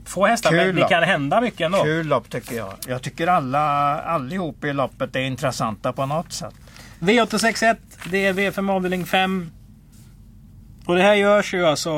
få 0.06 0.26
hästar, 0.26 0.50
Kul 0.50 0.58
men 0.66 0.74
det 0.76 0.88
kan 0.88 1.02
hända 1.02 1.40
mycket 1.40 1.60
ändå. 1.60 1.82
Kul 1.82 2.06
lopp 2.06 2.30
tycker 2.30 2.56
jag. 2.56 2.74
Jag 2.88 3.02
tycker 3.02 3.26
alla 3.26 3.60
allihop 4.00 4.64
i 4.64 4.72
loppet 4.72 5.16
är 5.16 5.20
intressanta 5.20 5.92
på 5.92 6.06
något 6.06 6.32
sätt. 6.32 6.54
V861, 7.00 7.76
det 8.10 8.26
är 8.26 8.32
V5 8.32 8.72
avdelning 8.72 9.06
5. 9.06 9.50
Och 10.86 10.94
det 10.94 11.02
här 11.02 11.14
görs 11.14 11.54
ju 11.54 11.66
alltså... 11.66 11.90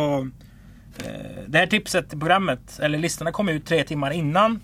Eh, 1.05 1.11
det 1.47 1.59
här 1.59 1.67
tipset 1.67 2.15
i 2.15 2.19
programmet, 2.19 2.79
eller 2.83 2.99
listorna 2.99 3.33
kommer 3.33 3.53
ut 3.53 3.67
tre 3.67 3.85
timmar 3.85 4.11
innan 4.11 4.61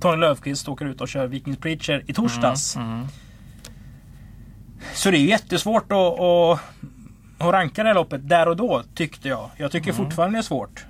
Tony 0.00 0.16
Löfqvist 0.16 0.68
åker 0.68 0.84
ut 0.84 1.00
och 1.00 1.08
kör 1.08 1.26
Vikings 1.26 1.58
Preacher 1.58 2.02
i 2.06 2.12
torsdags. 2.14 2.76
Mm. 2.76 3.06
Så 4.94 5.10
det 5.10 5.16
är 5.16 5.20
ju 5.20 5.28
jättesvårt 5.28 5.92
att, 5.92 6.20
att, 6.20 6.60
att 7.38 7.52
ranka 7.54 7.82
det 7.82 7.88
här 7.88 7.94
loppet 7.94 8.28
där 8.28 8.48
och 8.48 8.56
då 8.56 8.82
tyckte 8.94 9.28
jag. 9.28 9.50
Jag 9.56 9.70
tycker 9.72 9.90
Mm. 9.92 10.04
fortfarande 10.04 10.36
det 10.36 10.40
är 10.40 10.42
svårt. 10.42 10.84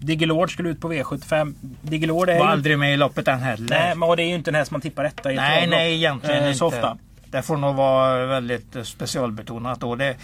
Digilord 0.00 0.52
skulle 0.52 0.68
ut 0.68 0.80
på 0.80 0.92
V75. 0.92 1.54
Digilord 1.82 2.28
är 2.28 2.38
Var 2.38 2.44
ju... 2.46 2.50
aldrig 2.52 2.78
med 2.78 2.94
i 2.94 2.96
loppet 2.96 3.28
än 3.28 3.38
heller. 3.40 3.68
Nej, 3.78 3.94
men 3.94 4.16
det 4.16 4.22
är 4.22 4.26
ju 4.28 4.34
inte 4.34 4.50
den 4.50 4.58
här 4.58 4.64
som 4.64 4.74
man 4.74 4.80
tippar 4.80 5.04
etta 5.04 5.30
i 5.30 5.34
ett 5.34 5.40
Nej, 5.40 5.66
nej 5.66 5.94
egentligen 5.94 6.42
eh, 6.42 6.46
inte. 6.46 6.58
Så 6.58 6.66
ofta. 6.66 6.98
Det 7.26 7.42
får 7.42 7.56
nog 7.56 7.74
vara 7.74 8.26
väldigt 8.26 8.76
eh, 8.76 8.82
specialbetonat. 8.82 9.82
Och 9.82 9.98
det, 9.98 10.16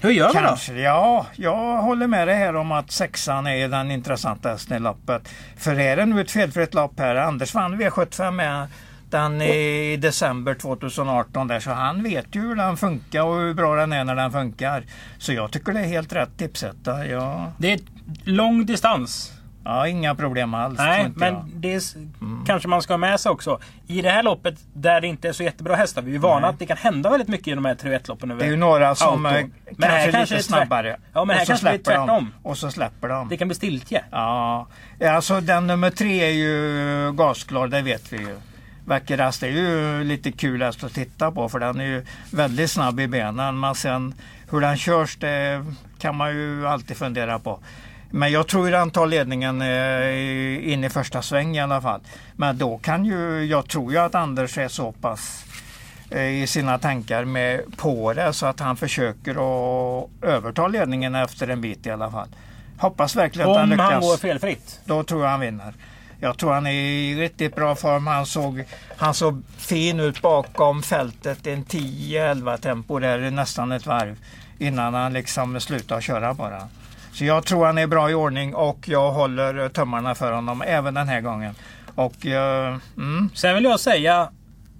Hur 0.00 0.10
gör 0.10 0.32
vi 0.72 0.72
då? 0.74 0.80
ja, 0.80 1.26
jag 1.36 1.82
håller 1.82 2.06
med 2.06 2.28
dig 2.28 2.36
här 2.36 2.56
om 2.56 2.72
att 2.72 2.90
sexan 2.90 3.46
är 3.46 3.68
den 3.68 3.90
intressanta 3.90 4.48
hästen 4.48 4.76
i 4.76 4.80
loppet. 4.80 5.28
För 5.56 5.78
är 5.80 5.96
det 5.96 6.06
nu 6.06 6.20
ett 6.20 6.30
felfritt 6.30 6.74
lopp 6.74 6.98
här. 6.98 7.16
Anders 7.16 7.54
vann 7.54 7.80
V75 7.80 8.30
med 8.30 8.66
den 9.10 9.42
i 9.42 9.96
december 9.96 10.54
2018 10.54 11.48
där 11.48 11.60
så 11.60 11.70
han 11.70 12.02
vet 12.02 12.26
ju 12.36 12.40
hur 12.40 12.54
den 12.54 12.76
funkar 12.76 13.22
och 13.22 13.36
hur 13.36 13.54
bra 13.54 13.76
den 13.76 13.92
är 13.92 14.04
när 14.04 14.14
den 14.14 14.32
funkar. 14.32 14.82
Så 15.18 15.32
jag 15.32 15.50
tycker 15.50 15.72
det 15.72 15.80
är 15.80 15.84
helt 15.84 16.12
rätt 16.12 16.38
tipsetta. 16.38 17.06
Ja, 17.06 17.52
Det 17.58 17.72
är 17.72 17.78
lång 18.24 18.66
distans. 18.66 19.32
ja 19.64 19.88
inga 19.88 20.14
problem 20.14 20.54
alls. 20.54 20.78
Nej, 20.78 21.10
men 21.16 21.34
jag. 21.34 21.44
det 21.54 21.72
är, 21.72 21.76
s- 21.76 21.96
kanske 22.46 22.68
man 22.68 22.82
ska 22.82 22.92
ha 22.92 22.98
med 22.98 23.20
sig 23.20 23.30
också. 23.32 23.58
I 23.86 24.02
det 24.02 24.10
här 24.10 24.22
loppet 24.22 24.54
där 24.74 25.00
det 25.00 25.06
inte 25.06 25.28
är 25.28 25.32
så 25.32 25.42
jättebra 25.42 25.76
hästar. 25.76 26.02
Vi 26.02 26.14
är 26.14 26.18
vana 26.18 26.40
Nej. 26.40 26.50
att 26.50 26.58
det 26.58 26.66
kan 26.66 26.76
hända 26.76 27.10
väldigt 27.10 27.28
mycket 27.28 27.48
i 27.48 27.54
de 27.54 27.64
här 27.64 27.74
3 27.74 27.98
loppen 28.08 28.28
Det 28.28 28.44
är 28.44 28.48
ju 28.50 28.56
några 28.56 28.94
som 28.94 29.26
Auto. 29.26 29.38
eh, 29.38 29.46
Men 29.76 29.90
här 29.90 29.96
kanske 30.02 30.08
är 30.08 30.12
kanske 30.12 30.34
lite 30.34 30.46
snabbare. 30.48 30.96
Ja, 31.12 31.24
men 31.24 31.36
här 31.36 31.44
kanske 31.44 31.66
det 31.66 31.70
är 31.70 31.72
släpper 31.74 31.90
de. 31.98 32.06
tvärtom. 32.06 32.32
Och 32.42 32.58
så 32.58 32.70
släpper 32.70 33.08
de. 33.08 33.28
Det 33.28 33.36
kan 33.36 33.48
bli 33.48 33.54
stiltje. 33.54 34.04
Ja, 34.10 34.66
alltså 35.06 35.40
den 35.40 35.66
nummer 35.66 35.90
tre 35.90 36.20
är 36.24 36.30
ju 36.32 37.12
gasklar, 37.12 37.68
det 37.68 37.82
vet 37.82 38.12
vi 38.12 38.16
ju. 38.18 38.36
Vacker 38.84 39.16
det 39.16 39.42
är 39.42 39.50
ju 39.50 40.04
lite 40.04 40.32
kul 40.32 40.62
att 40.62 40.94
titta 40.94 41.30
på 41.32 41.48
för 41.48 41.58
den 41.58 41.80
är 41.80 41.84
ju 41.84 42.04
väldigt 42.32 42.70
snabb 42.70 43.00
i 43.00 43.08
benen. 43.08 43.60
Men 43.60 43.74
sen 43.74 44.14
hur 44.50 44.60
den 44.60 44.76
körs 44.76 45.16
det 45.16 45.64
kan 45.98 46.16
man 46.16 46.30
ju 46.30 46.66
alltid 46.66 46.96
fundera 46.96 47.38
på. 47.38 47.60
Men 48.10 48.32
jag 48.32 48.46
tror 48.46 48.66
ju 48.66 48.72
den 48.72 48.90
tar 48.90 49.06
ledningen 49.06 49.62
eh, 49.62 50.72
in 50.72 50.84
i 50.84 50.88
första 50.90 51.22
sväng 51.22 51.56
i 51.56 51.60
alla 51.60 51.80
fall. 51.80 52.00
Men 52.36 52.58
då 52.58 52.78
kan 52.78 53.04
ju, 53.04 53.44
jag 53.44 53.68
tror 53.68 53.92
ju 53.92 53.98
att 53.98 54.14
Anders 54.14 54.58
är 54.58 54.68
så 54.68 54.92
pass 54.92 55.44
eh, 56.10 56.42
i 56.42 56.46
sina 56.46 56.78
tankar 56.78 57.24
med 57.24 57.60
på 57.76 58.12
det 58.12 58.32
så 58.32 58.46
att 58.46 58.60
han 58.60 58.76
försöker 58.76 59.30
att 59.30 60.08
överta 60.22 60.68
ledningen 60.68 61.14
efter 61.14 61.48
en 61.48 61.60
bit 61.60 61.86
i 61.86 61.90
alla 61.90 62.10
fall. 62.10 62.28
Hoppas 62.78 63.16
verkligen 63.16 63.50
att 63.50 63.56
han 63.56 63.64
Om 63.64 63.70
lyckas. 63.70 63.90
han 63.90 64.00
går 64.00 64.16
felfritt. 64.16 64.80
Då 64.84 65.02
tror 65.02 65.22
jag 65.22 65.30
han 65.30 65.40
vinner. 65.40 65.74
Jag 66.20 66.38
tror 66.38 66.52
han 66.52 66.66
är 66.66 66.72
i 66.72 67.14
riktigt 67.20 67.56
bra 67.56 67.74
form. 67.74 68.06
Han 68.06 68.26
såg, 68.26 68.64
han 68.96 69.14
såg 69.14 69.42
fin 69.56 70.00
ut 70.00 70.22
bakom 70.22 70.82
fältet. 70.82 71.46
En 71.46 71.64
10-11 71.64 72.56
tempo 72.56 72.98
där 72.98 73.30
nästan 73.30 73.72
ett 73.72 73.86
varv. 73.86 74.16
Innan 74.58 74.94
han 74.94 75.12
liksom 75.12 75.60
slutade 75.60 76.02
köra 76.02 76.34
bara. 76.34 76.68
Så 77.18 77.24
jag 77.24 77.44
tror 77.46 77.66
han 77.66 77.78
är 77.78 77.86
bra 77.86 78.10
i 78.10 78.14
ordning 78.14 78.54
och 78.54 78.88
jag 78.88 79.10
håller 79.12 79.68
tummarna 79.68 80.14
för 80.14 80.32
honom 80.32 80.62
även 80.66 80.94
den 80.94 81.08
här 81.08 81.20
gången. 81.20 81.54
Och 81.94 82.26
eh, 82.26 82.76
mm, 82.96 83.30
Sen 83.34 83.54
vill 83.54 83.64
jag 83.64 83.80
säga 83.80 84.28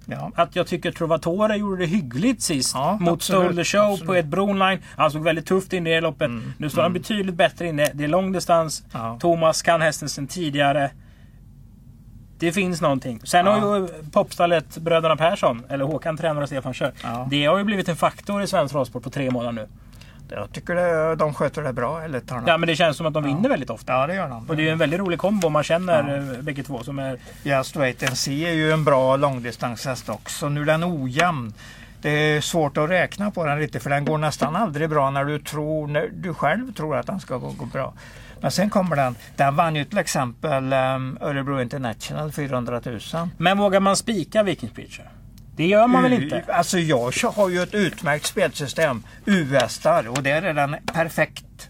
ja. 0.05 0.31
att 0.35 0.55
jag 0.55 0.67
tycker 0.67 0.91
Trovatore 0.91 1.55
gjorde 1.57 1.77
det 1.81 1.85
hyggligt 1.85 2.41
sist 2.41 2.71
Ja, 2.75 2.97
mot 2.99 3.13
absolut, 3.13 3.41
Stole 3.41 3.55
the 3.55 3.63
Show 3.63 3.81
absolut. 3.81 4.07
på 4.07 4.15
ett 4.15 4.25
Brownline. 4.25 4.79
Han 4.97 5.11
såg 5.11 5.23
väldigt 5.23 5.45
tufft 5.45 5.73
in 5.73 5.87
i 5.87 5.89
det 5.93 6.01
loppet. 6.01 6.27
Mm, 6.27 6.53
Nu 6.57 6.69
står 6.69 6.81
han 6.81 6.93
betydligt 6.93 7.35
bättre 7.35 7.67
inne. 7.67 7.89
Det 7.93 8.03
är 8.03 8.07
långdistans. 8.07 8.83
Ja. 8.93 9.17
Thomas 9.21 9.61
kan 9.61 9.81
hästen 9.81 10.09
sedan 10.09 10.27
tidigare. 10.27 10.91
Det 12.39 12.51
finns 12.51 12.81
någonting. 12.81 13.21
Sen 13.23 13.45
Ja. 13.45 13.51
har 13.59 13.77
ju 13.77 13.87
popstallet 14.11 14.77
Bröderna 14.77 15.15
Persson, 15.15 15.63
eller 15.69 15.85
Håkan 15.85 16.17
tränar 16.17 16.41
och 16.41 16.47
Stefan 16.47 16.73
kör. 16.73 16.91
Det 17.29 17.45
har 17.45 17.57
ju 17.57 17.63
blivit 17.63 17.89
en 17.89 17.95
faktor 17.95 18.41
i 18.43 18.47
svensk 18.47 18.71
travsport 18.73 19.03
på 19.03 19.09
tre 19.09 19.31
månader 19.31 19.51
nu. 19.51 19.67
Jag 20.31 20.51
tycker 20.51 20.75
det, 20.75 21.15
de 21.15 21.33
sköter 21.33 21.63
det 21.63 21.73
bra, 21.73 22.01
Elitharna. 22.01 22.43
Ja 22.47 22.57
men 22.57 22.67
det 22.67 22.75
känns 22.75 22.97
som 22.97 23.05
att 23.05 23.13
de 23.13 23.23
vinner 23.23 23.49
väldigt 23.49 23.69
ofta. 23.69 23.93
Ja, 23.93 24.07
det 24.07 24.15
gör 24.15 24.29
de. 24.29 24.49
Och 24.49 24.55
det 24.55 24.61
är 24.61 24.63
ju 24.63 24.69
en 24.69 24.77
väldigt 24.77 24.99
rolig 24.99 25.19
kombo. 25.19 25.49
Man 25.49 25.63
känner 25.63 26.33
ja. 26.35 26.41
bägge 26.41 26.63
två 26.63 26.83
som 26.83 26.99
är... 26.99 27.19
Just 27.43 27.75
Wait 27.75 28.03
and 28.03 28.17
See 28.17 28.45
är 28.45 28.53
ju 28.53 28.71
en 28.71 28.83
bra 28.83 29.15
långdistanshäst 29.15 30.09
också. 30.09 30.49
Nu 30.49 30.61
är 30.61 30.65
den 30.65 30.83
ojämn. 30.83 31.53
Det 32.01 32.09
är 32.09 32.41
svårt 32.41 32.77
att 32.77 32.89
räkna 32.89 33.31
på 33.31 33.45
den 33.45 33.59
lite 33.59 33.79
för 33.79 33.89
den 33.89 34.05
går 34.05 34.17
nästan 34.17 34.55
aldrig 34.55 34.89
bra 34.89 35.09
när 35.09 35.25
du, 35.25 35.39
tror, 35.39 35.87
när 35.87 36.09
du 36.13 36.33
själv 36.33 36.73
tror 36.73 36.95
att 36.97 37.07
den 37.07 37.19
ska 37.19 37.37
gå, 37.37 37.51
gå 37.51 37.65
bra. 37.65 37.93
Men 38.41 38.51
sen 38.51 38.69
kommer 38.69 38.95
den. 38.95 39.15
Den 39.35 39.55
vann 39.55 39.75
ju 39.75 39.85
till 39.85 39.97
exempel 39.97 40.73
um, 40.73 41.17
Örebro 41.21 41.61
International 41.61 42.31
400 42.31 42.81
000. 42.85 42.99
Men 43.37 43.57
vågar 43.57 43.79
man 43.79 43.95
spika 43.95 44.43
Vikings 44.43 44.73
Preacher? 44.73 45.09
Det 45.59 45.65
gör 45.67 45.87
man 45.87 46.03
väl 46.03 46.13
inte? 46.13 46.43
Alltså 46.47 46.79
jag 46.79 47.13
har 47.35 47.49
ju 47.49 47.61
ett 47.63 47.73
utmärkt 47.73 48.25
spelsystem. 48.25 49.03
U-hästar 49.25 50.07
och 50.07 50.23
där 50.23 50.41
är 50.41 50.53
den 50.53 50.75
perfekt. 50.93 51.69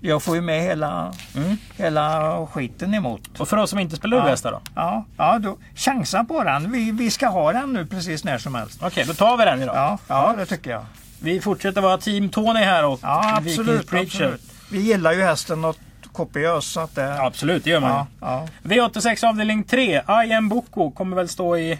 Jag 0.00 0.22
får 0.22 0.34
ju 0.36 0.42
med 0.42 0.62
hela, 0.62 1.12
Mm. 1.36 1.56
hela 1.76 2.46
skiten 2.52 2.94
emot. 2.94 3.40
Och 3.40 3.48
för 3.48 3.56
oss 3.56 3.70
som 3.70 3.78
inte 3.78 3.96
spelar 3.96 4.16
U-hästar 4.18 4.52
då? 4.52 4.60
Ja, 4.74 5.04
ja 5.16 5.38
då, 5.38 5.58
chansa 5.74 6.24
på 6.24 6.44
den. 6.44 6.72
Vi, 6.72 6.90
vi 6.90 7.10
ska 7.10 7.28
ha 7.28 7.52
den 7.52 7.72
nu 7.72 7.86
precis 7.86 8.24
när 8.24 8.38
som 8.38 8.54
helst. 8.54 8.78
Okej, 8.82 9.04
då 9.06 9.14
tar 9.14 9.36
vi 9.36 9.44
den 9.44 9.62
idag. 9.62 9.76
Ja, 9.76 9.98
ja 10.08 10.34
det 10.38 10.46
tycker 10.46 10.70
jag. 10.70 10.84
Vi 11.20 11.40
fortsätter 11.40 11.80
vara 11.80 11.98
Team 11.98 12.28
Tony 12.28 12.60
här 12.60 12.84
och 12.84 12.98
Ja, 13.02 13.36
absolut. 13.36 13.92
Absolut. 13.94 14.42
Vi 14.70 14.80
gillar 14.80 15.12
ju 15.12 15.22
hästen 15.22 15.60
något 15.60 15.78
kopiöst. 16.12 16.72
Så 16.72 16.80
att 16.80 16.94
det, 16.94 17.20
absolut, 17.22 17.64
det 17.64 17.70
gör 17.70 17.80
man 17.80 17.90
ja, 17.90 18.06
ja. 18.20 18.48
V86 18.62 19.28
avdelning 19.28 19.64
3, 19.64 20.02
I 20.26 20.32
am 20.32 20.48
Boko 20.48 20.90
kommer 20.90 21.16
väl 21.16 21.28
stå 21.28 21.56
i 21.56 21.78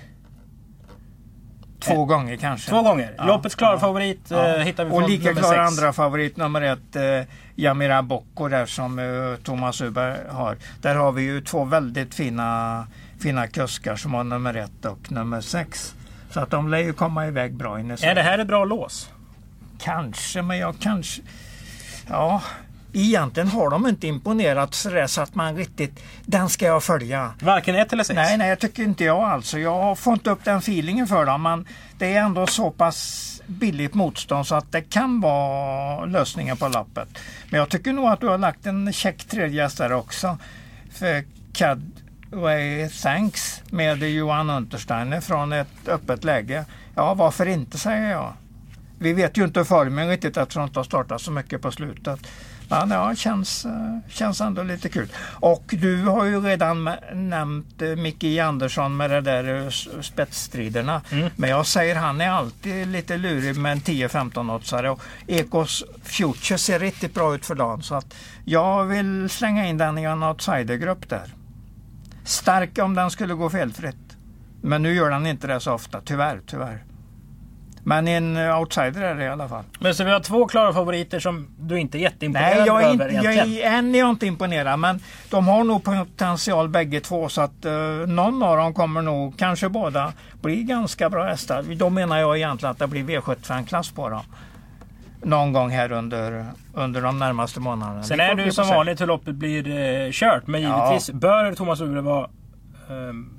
Två 1.80 2.04
gånger 2.04 2.36
kanske. 2.36 2.70
två 2.70 2.82
gånger. 2.82 3.14
Ja, 3.18 3.24
Loppets 3.26 3.54
klara 3.54 3.72
ja. 3.72 3.78
favorit 3.78 4.20
Ja. 4.28 4.46
eh, 4.56 4.64
hittar 4.64 4.84
vi 4.84 4.90
Och 4.90 5.08
lika 5.08 5.28
nummer 5.28 5.40
klar 5.40 5.50
sex. 5.66 5.78
andra 5.78 5.92
favorit 5.92 6.36
nummer 6.36 6.62
ett, 6.62 6.96
eh, 6.96 7.32
Jamira 7.54 8.02
Bocco 8.02 8.48
där 8.48 8.66
som 8.66 8.98
eh, 8.98 9.04
Thomas 9.44 9.80
Uber 9.80 10.20
har. 10.30 10.56
Där 10.82 10.94
har 10.94 11.12
vi 11.12 11.22
ju 11.22 11.40
två 11.40 11.64
väldigt 11.64 12.14
fina, 12.14 12.86
fina 13.20 13.46
kuskar 13.46 13.96
som 13.96 14.14
har 14.14 14.24
nummer 14.24 14.54
ett 14.54 14.84
och 14.84 15.12
nummer 15.12 15.40
sex. 15.40 15.94
Så 16.30 16.40
att 16.40 16.50
de 16.50 16.68
lär 16.68 16.78
ju 16.78 16.92
komma 16.92 17.26
iväg 17.26 17.54
bra 17.54 17.80
in 17.80 17.90
i 17.90 17.96
Är 18.06 18.14
det 18.14 18.22
här 18.22 18.38
ett 18.38 18.46
bra 18.46 18.64
lås? 18.64 19.10
Kanske, 19.80 20.42
men 20.42 20.58
jag 20.58 20.74
kanske... 20.80 21.22
Ja, 22.10 22.42
egentligen 23.02 23.48
har 23.48 23.70
de 23.70 23.86
inte 23.86 24.06
imponerat 24.06 24.74
sådär 24.74 25.06
så 25.06 25.20
att 25.20 25.34
man 25.34 25.56
riktigt... 25.56 26.00
Den 26.24 26.48
ska 26.48 26.66
jag 26.66 26.82
följa. 26.82 27.34
Varken 27.40 27.74
ett 27.74 27.92
eller 27.92 28.04
sex? 28.04 28.14
Nej, 28.14 28.38
nej, 28.38 28.48
jag 28.48 28.58
tycker 28.58 28.82
inte 28.82 29.04
jag 29.04 29.22
alltså. 29.22 29.58
Jag 29.58 29.98
får 29.98 30.12
inte 30.12 30.30
upp 30.30 30.44
den 30.44 30.58
feelingen 30.58 31.06
för 31.06 31.26
dem. 31.26 31.42
Men 31.42 31.66
det 31.98 32.14
är 32.14 32.20
ändå 32.20 32.46
så 32.46 32.70
pass 32.70 33.24
billigt 33.46 33.94
motstånd 33.94 34.46
så 34.46 34.54
att 34.54 34.72
det 34.72 34.80
kan 34.80 35.20
vara 35.20 36.04
lösningen 36.04 36.56
på 36.56 36.68
lappet. 36.68 37.08
Men 37.50 37.60
jag 37.60 37.68
tycker 37.68 37.92
nog 37.92 38.08
att 38.08 38.20
du 38.20 38.28
har 38.28 38.38
lagt 38.38 38.66
en 38.66 38.92
check 38.92 39.24
tredje 39.24 39.68
där 39.78 39.92
också. 39.92 40.38
För 40.92 41.24
Cadway 41.52 42.88
Thanks 42.88 43.62
med 43.70 44.02
Johan 44.02 44.50
Untersteiner 44.50 45.20
från 45.20 45.52
ett 45.52 45.88
öppet 45.88 46.24
läge. 46.24 46.64
Ja, 46.94 47.14
varför 47.14 47.46
inte 47.46 47.78
säger 47.78 48.10
jag. 48.10 48.32
Vi 48.98 49.12
vet 49.12 49.36
ju 49.36 49.44
inte 49.44 49.64
formen 49.64 50.08
riktigt 50.08 50.36
eftersom 50.36 50.62
det 50.62 50.66
inte 50.66 50.78
har 50.78 50.84
startat 50.84 51.20
så 51.20 51.30
mycket 51.30 51.62
på 51.62 51.72
slutet. 51.72 52.20
Men 52.68 52.90
ja, 52.90 53.14
känns, 53.14 53.64
eh, 53.64 53.98
känns 54.08 54.40
ändå 54.40 54.62
lite 54.62 54.88
kul. 54.88 55.08
Och 55.40 55.74
du 55.78 56.02
har 56.02 56.24
ju 56.24 56.40
redan 56.40 56.90
nämnt 57.14 57.82
eh, 57.82 57.88
Micke 57.88 58.38
Andersson 58.38 58.96
med 58.96 59.10
det 59.10 59.20
där 59.20 59.64
eh, 59.64 59.70
spetsstriderna. 60.00 61.02
Mm. 61.10 61.30
Men 61.36 61.50
jag 61.50 61.66
säger 61.66 61.94
han 61.94 62.20
är 62.20 62.30
alltid 62.30 62.86
lite 62.86 63.16
lurig 63.16 63.56
med 63.56 63.72
en 63.72 63.80
10-15 63.80 64.54
oddsare. 64.54 64.90
Och 64.90 65.00
Ekos 65.26 65.84
Future 66.02 66.58
ser 66.58 66.78
riktigt 66.78 67.14
bra 67.14 67.34
ut 67.34 67.46
för 67.46 67.54
dagen. 67.54 67.82
Så 67.82 67.94
att 67.94 68.14
jag 68.44 68.84
vill 68.84 69.30
slänga 69.30 69.66
in 69.66 69.78
den 69.78 69.98
i 69.98 70.02
en 70.02 70.22
outsidergrupp 70.22 71.08
där. 71.08 71.34
Stark 72.24 72.78
om 72.78 72.94
den 72.94 73.10
skulle 73.10 73.34
gå 73.34 73.50
felfritt. 73.50 73.96
Men 74.62 74.82
nu 74.82 74.94
gör 74.94 75.10
den 75.10 75.26
inte 75.26 75.46
det 75.46 75.60
så 75.60 75.72
ofta, 75.72 76.00
tyvärr. 76.00 76.40
tyvärr. 76.46 76.87
Men 77.88 78.08
en 78.08 78.36
eh, 78.36 78.58
outsider 78.60 79.02
är 79.02 79.14
det 79.14 79.24
i 79.24 79.28
alla 79.28 79.48
fall. 79.48 79.64
Men 79.80 79.94
så 79.94 80.04
vi 80.04 80.10
har 80.10 80.20
två 80.20 80.46
klara 80.46 80.72
favoriter 80.72 81.20
som 81.20 81.46
du 81.58 81.78
inte 81.78 81.98
är 81.98 82.00
jätteimponerad 82.00 82.56
Nej, 82.56 82.66
jag 82.66 82.82
är 82.82 82.86
över 82.86 83.08
inte, 83.08 83.24
jag 83.24 83.34
egentligen. 83.34 83.72
är, 83.72 83.78
än 83.78 83.94
är 83.94 83.98
jag 83.98 84.10
inte 84.10 84.26
imponerad. 84.26 84.78
Men 84.78 85.00
de 85.30 85.48
har 85.48 85.64
nog 85.64 85.84
potential 85.84 86.68
bägge 86.68 87.00
två. 87.00 87.28
Så 87.28 87.40
att 87.40 87.64
eh, 87.64 87.72
någon 88.06 88.42
av 88.42 88.56
dem 88.56 88.74
kommer 88.74 89.02
nog, 89.02 89.38
kanske 89.38 89.68
båda, 89.68 90.12
bli 90.40 90.62
ganska 90.62 91.10
bra 91.10 91.24
hästar. 91.24 91.62
Då 91.76 91.90
menar 91.90 92.18
jag 92.18 92.36
egentligen 92.36 92.70
att 92.72 92.78
det 92.78 92.86
blir 92.86 93.04
V75-klass 93.04 93.90
på 93.90 94.08
dem. 94.08 94.22
Någon 95.22 95.52
gång 95.52 95.70
här 95.70 95.92
under, 95.92 96.46
under 96.74 97.02
de 97.02 97.18
närmaste 97.18 97.60
månaderna. 97.60 98.02
Sen 98.02 98.20
är 98.20 98.34
det 98.34 98.42
ju 98.44 98.52
som 98.52 98.68
vanligt 98.68 99.00
hur 99.00 99.06
loppet 99.06 99.34
blir 99.34 99.68
eh, 99.68 100.10
kört. 100.12 100.46
Men 100.46 100.62
Ja. 100.62 100.86
givetvis 100.90 101.10
bör 101.10 101.52
Thomas 101.54 101.80
Ure 101.80 102.00
vara 102.00 102.28
ehm, 102.90 103.30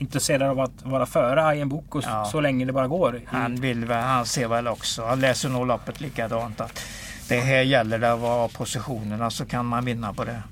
intresserad 0.00 0.42
av 0.42 0.60
att 0.60 0.82
vara 0.82 1.06
före 1.06 1.56
Ian 1.56 1.68
Boko 1.68 2.00
Ja. 2.04 2.24
så 2.24 2.40
länge 2.40 2.64
det 2.64 2.72
bara 2.72 2.88
går. 2.88 3.20
Han 3.26 3.56
vill 3.56 3.84
väl, 3.84 4.02
han 4.04 4.26
ser 4.26 4.48
väl 4.48 4.68
också, 4.68 5.04
han 5.06 5.20
läser 5.20 5.48
nog 5.48 5.66
loppet 5.66 6.00
likadant. 6.00 6.60
Att 6.60 6.80
det 7.28 7.40
här 7.40 7.62
gäller 7.62 7.98
det 7.98 8.12
att 8.12 8.20
vara 8.20 8.48
positionerna 8.48 9.30
så 9.30 9.44
kan 9.46 9.66
man 9.66 9.84
vinna 9.84 10.12
på 10.12 10.24
det. 10.24 10.42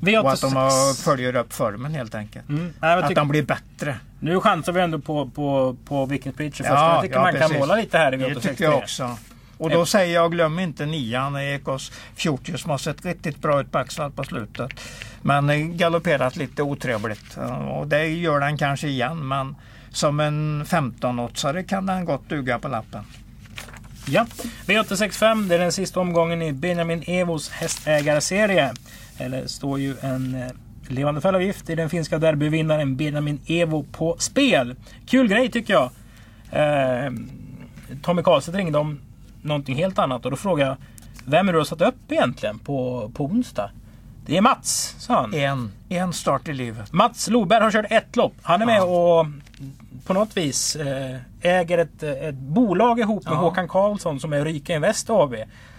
V86. 0.00 0.20
Och 0.22 0.32
att 0.32 0.40
de 0.40 0.56
har- 0.56 0.94
följer 0.94 1.36
upp 1.36 1.52
formen 1.52 1.94
helt 1.94 2.14
enkelt. 2.14 2.48
Mm. 2.48 2.72
Nej, 2.80 3.02
Att 3.02 3.14
de 3.14 3.28
blir 3.28 3.42
bättre. 3.42 3.96
Nu 4.20 4.40
chansar 4.40 4.72
vi 4.72 4.80
ändå 4.80 4.98
på, 4.98 5.30
på, 5.30 5.76
på 5.84 6.06
Vikings 6.06 6.36
Preacher 6.36 6.56
först. 6.56 6.70
Ja, 6.70 6.92
jag 6.94 7.02
tycker 7.02 7.14
ja, 7.14 7.22
man 7.22 7.32
kan 7.32 7.40
precis. 7.40 7.58
måla 7.58 7.74
lite 7.76 7.98
här 7.98 8.14
i 8.14 8.16
Det 8.16 8.26
V86. 8.28 8.40
tycker 8.40 8.64
jag 8.64 8.74
också. 8.78 9.16
Och 9.60 9.70
då 9.70 9.86
säger 9.86 10.14
jag, 10.14 10.32
glöm 10.32 10.58
inte 10.58 10.86
nian, 10.86 11.36
Ekos 11.36 11.92
Fjortio 12.14 12.56
som 12.56 12.70
har 12.70 12.78
sett 12.78 13.04
riktigt 13.04 13.38
bra 13.42 13.60
ut 13.60 13.72
på 13.72 13.78
axlar 13.78 14.10
på 14.10 14.24
slutet. 14.24 14.70
Men 15.22 15.50
eh, 15.50 15.56
galopperat 15.56 16.36
lite 16.36 16.62
otrevligt. 16.62 17.36
Ja, 17.36 17.56
Och 17.56 17.86
det 17.86 18.06
gör 18.06 18.40
den 18.40 18.58
kanske 18.58 18.88
igen, 18.88 19.28
men 19.28 19.56
som 19.90 20.20
en 20.20 20.64
15-åtsare 20.64 21.62
kan 21.62 21.86
den 21.86 22.04
gott 22.04 22.28
duga 22.28 22.58
på 22.58 22.68
lappen. 22.68 23.04
Ja. 24.06 24.26
V865, 24.66 25.48
det 25.48 25.54
är 25.54 25.58
den 25.58 25.72
sista 25.72 26.00
omgången 26.00 26.42
i 26.42 26.52
Benjamin 26.52 27.02
Evos 27.06 27.50
hästägarserie. 27.50 28.72
Eller 29.18 29.46
står 29.46 29.80
ju 29.80 29.96
en 30.00 30.34
eh, 30.34 30.50
levande 30.88 31.20
fällavgift 31.20 31.70
i 31.70 31.74
den 31.74 31.90
finska 31.90 32.18
derbyvinnaren 32.18 32.96
Benjamin 32.96 33.40
Evo 33.46 33.86
på 33.92 34.16
spel. 34.18 34.76
Kul 35.06 35.28
grej 35.28 35.50
tycker 35.50 35.74
jag. 35.74 35.90
Eh, 36.52 37.12
Tommy 38.02 38.22
Karlstedt 38.22 38.56
ringde 38.56 38.78
om 38.78 39.00
någonting 39.42 39.76
helt 39.76 39.98
annat 39.98 40.24
och 40.24 40.30
då 40.30 40.36
frågade 40.36 40.68
jag 40.70 40.76
Vem 41.24 41.48
är 41.48 41.52
du 41.52 41.58
har 41.58 41.64
satt 41.64 41.80
upp 41.80 42.12
egentligen 42.12 42.58
på, 42.58 43.10
på 43.14 43.24
onsdag? 43.24 43.70
Det 44.26 44.36
är 44.36 44.40
Mats, 44.40 44.94
sa 44.98 45.20
han. 45.20 45.34
En, 45.34 45.72
en 45.88 46.12
start 46.12 46.48
i 46.48 46.52
livet. 46.52 46.92
Mats 46.92 47.28
Loberg 47.30 47.62
har 47.62 47.70
kört 47.70 47.86
ett 47.90 48.16
lopp. 48.16 48.32
Han 48.42 48.62
är 48.62 48.66
med 48.66 48.76
Ja. 48.80 48.84
och 48.84 49.26
på 50.06 50.14
något 50.14 50.36
vis 50.36 50.76
eh, 50.76 51.16
äger 51.42 51.78
ett, 51.78 52.02
ett 52.02 52.34
bolag 52.34 53.00
ihop 53.00 53.24
med 53.24 53.32
Ja. 53.32 53.36
Håkan 53.36 53.68
Karlsson 53.68 54.20
som 54.20 54.32
är 54.32 54.44
Rika 54.44 54.74
Invest 54.74 55.10
AB. 55.10 55.34